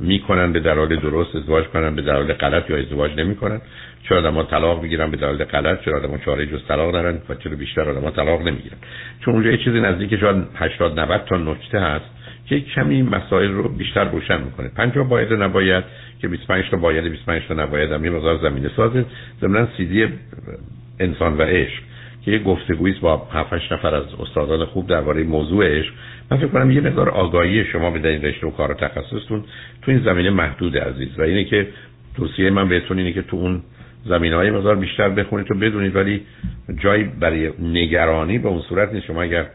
می‌کنن 0.00 0.52
به 0.52 0.60
دلایل 0.60 1.00
درست 1.00 1.36
ازدواج 1.36 1.64
کنن 1.64 1.94
به 1.94 2.02
دلایل 2.02 2.32
غلط 2.32 2.70
یا 2.70 2.76
ازدواج 2.76 3.10
نمی‌کنن. 3.16 3.60
چرا 4.08 4.18
آدما 4.18 4.42
طلاق 4.42 4.82
می‌گیرن 4.82 5.10
به 5.10 5.16
دلایل 5.16 5.44
غلط 5.44 5.84
چرا 5.84 5.98
آدما 5.98 6.18
چاره 6.18 6.46
جز 6.46 6.60
طلاق 6.68 6.92
دارن 6.92 7.18
و 7.28 7.34
چرا 7.34 7.56
بیشتر 7.56 7.90
آدما 7.90 8.10
طلاق 8.10 8.40
نمی‌گیرن. 8.40 8.76
چون 9.24 9.34
اونجا 9.34 9.50
یه 9.50 9.56
چیزی 9.56 9.80
نزدیک 9.80 10.20
شاید 10.20 10.36
80 10.54 11.00
90 11.00 11.24
تا 11.24 11.36
نکته 11.36 11.80
هست. 11.80 12.04
که 12.46 12.60
کمی 12.60 13.02
مسائل 13.02 13.50
رو 13.50 13.68
بیشتر 13.68 14.04
روشن 14.04 14.42
می‌کنه. 14.42 14.68
50 14.68 15.08
باید 15.08 15.32
و 15.32 15.36
نباید 15.36 15.84
که 16.20 16.28
25 16.28 16.64
تا 16.70 16.76
باید 16.76 17.04
25 17.04 17.42
تا 17.48 17.54
نباید 17.54 17.92
هم 17.92 18.04
یه 18.04 18.10
مقدار 18.10 18.38
زمینه 18.42 18.70
سازه. 18.76 19.04
ضمن 19.40 19.68
سیدی 19.76 20.06
انسان 21.00 21.38
و 21.38 21.42
عشق 21.42 21.82
که 22.24 22.30
یه 22.30 22.38
گفتگویی 22.38 22.94
با 23.00 23.28
7 23.32 23.72
نفر 23.72 23.94
از 23.94 24.04
استادان 24.20 24.64
خوب 24.64 24.86
درباره 24.86 25.22
موضوع 25.22 25.78
عشق. 25.78 25.92
من 26.30 26.36
فکر 26.36 26.46
کنم 26.46 26.70
یه 26.70 26.80
مقدار 26.80 27.08
آگاهی 27.08 27.64
شما 27.64 27.90
به 27.90 28.08
این 28.08 28.22
رشته 28.22 28.46
و 28.46 28.50
کار 28.50 28.70
و 28.70 28.74
تخصصتون 28.74 29.44
تو 29.82 29.90
این 29.90 30.00
زمینه 30.04 30.30
محدود 30.30 30.78
عزیز. 30.78 31.08
و 31.18 31.22
اینه 31.22 31.44
که 31.44 31.66
توصیه 32.16 32.50
من 32.50 32.68
بهتون 32.68 32.98
اینه 32.98 33.12
که 33.12 33.22
تو 33.22 33.36
اون 33.36 33.62
زمینه 34.06 34.36
های 34.36 34.50
مقدار 34.50 34.76
بیشتر 34.76 35.08
بخونید 35.08 35.50
و 35.50 35.54
بدونید 35.54 35.96
ولی 35.96 36.20
جایی 36.78 37.04
برای 37.04 37.50
نگرانی 37.62 38.38
به 38.38 38.48
اون 38.48 38.62
صورت 38.62 38.92
نیست. 38.92 39.06
شما 39.06 39.22
اگر 39.22 39.46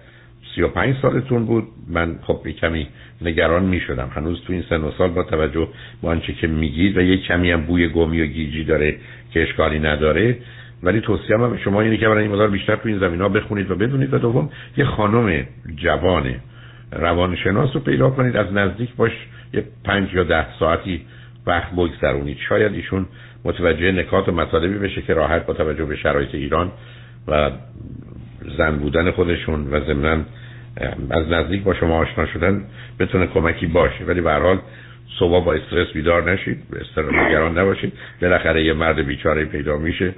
35 0.60 0.96
سالتون 1.02 1.46
بود. 1.46 1.68
من 1.88 2.20
خب 2.22 2.42
یه 2.46 2.54
کمی 2.54 2.88
نگران 3.22 3.66
می 3.66 3.80
شدم 3.80 4.10
هنوز 4.16 4.42
تو 4.48 4.54
این 4.54 4.64
سن 4.70 4.82
و 4.82 4.92
سال 4.98 5.10
با 5.10 5.24
توجه 5.24 5.68
به 6.02 6.08
آنچه 6.08 6.34
که 6.34 6.48
میگید 6.48 6.98
و 6.98 7.02
یه 7.02 7.18
کمی 7.18 7.52
هم 7.52 7.62
بوی 7.62 7.88
گمی 7.88 8.22
و 8.22 8.26
گیجی 8.26 8.64
داره 8.64 8.96
که 9.32 9.44
اشکالی 9.44 9.80
نداره. 9.80 10.38
ولی 10.84 11.02
توصیه 11.02 11.38
هم 11.38 11.58
شما 11.58 11.82
اینه 11.82 11.98
که 11.98 12.08
برای 12.08 12.24
این 12.24 12.32
مقدار 12.32 12.50
بیشتر 12.50 12.76
تو 12.76 12.90
این 12.90 13.00
زمین 13.00 13.22
ها 13.22 13.30
بخونید 13.30 13.72
و 13.72 13.76
بدونید. 13.76 14.14
و 14.14 14.18
دوم 14.18 14.50
یه 14.78 14.86
خانم 14.86 15.46
جوان 15.76 16.36
روانشناس 16.92 17.70
رو 17.74 17.80
پیدا 17.82 18.10
کنید. 18.10 18.38
از 18.38 18.54
نزدیک 18.54 18.96
باش 18.96 19.12
یه 19.54 19.64
پنج 19.84 20.14
یا 20.14 20.24
ده 20.24 20.46
ساعتی 20.60 21.02
وقت 21.48 21.72
بگذرونید. 21.72 22.38
شاید 22.50 22.74
ایشون 22.74 23.06
متوجه 23.46 23.92
نکات 23.92 24.30
و 24.30 24.32
مطالبی 24.32 24.78
بشه 24.78 25.02
که 25.02 25.14
راحت 25.14 25.46
با 25.46 25.54
توجه 25.54 25.86
به 25.86 25.96
شرایط 25.96 26.36
ایران 26.36 26.72
و 27.28 27.52
زن 28.58 28.76
بودن 28.78 29.12
خودشون 29.12 29.68
و 29.72 29.80
ضمنا 29.86 30.24
از 31.12 31.30
نزدیک 31.30 31.64
با 31.64 31.74
شما 31.74 31.98
آشنا 31.98 32.26
شدن 32.26 32.64
بتونه 33.00 33.28
کمکی 33.28 33.68
باشه. 33.68 34.06
ولی 34.06 34.22
به 34.22 34.32
حال 34.32 34.60
صبح 35.20 35.46
با 35.46 35.54
استرس 35.54 35.88
بیدار 35.94 36.32
نشید. 36.32 36.64
استرس 36.82 37.14
نگران 37.14 37.58
نباشید. 37.58 37.94
بالاخره 38.22 38.64
یه 38.64 38.74
مرد 38.74 39.06
بیچاره 39.06 39.46
پیدا 39.46 39.78
میشه 39.78 40.14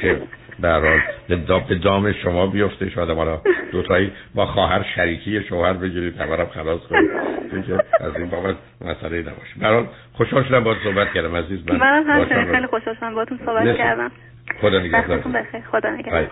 که 0.00 0.16
در 0.62 0.80
حال 0.80 1.00
به 1.28 1.74
دام 1.74 2.12
شما 2.12 2.46
بیفته. 2.46 2.90
شاید 2.90 3.08
حالا 3.08 3.40
دوتایی 3.72 4.12
با 4.34 4.46
خواهر 4.46 4.86
شریکی 4.96 5.42
شوهر 5.42 5.72
بگیرید. 5.72 6.20
همه 6.20 6.36
خلاص 6.36 6.80
کنید. 6.80 7.10
از 8.00 8.16
این 8.16 8.30
بابت 8.30 8.56
مسئله 8.80 9.20
نباشه. 9.20 9.54
برحال 9.60 9.86
خوشحال 10.12 10.44
شدم 10.44 10.64
باید 10.64 10.78
صحبت 10.84 11.12
کردم 11.12 11.36
عزیز. 11.36 11.60
من 11.68 11.76
منم 11.76 12.52
خیلی 12.52 12.66
خوشحال 12.66 12.94
شدم 12.94 13.14
باهاتون 13.14 13.38
صحبت 13.46 13.76
کردم. 13.76 14.10
خدا 14.60 14.78
نگهدار. 14.78 15.20
خدا 15.70 15.90
نگهدار. 15.90 16.26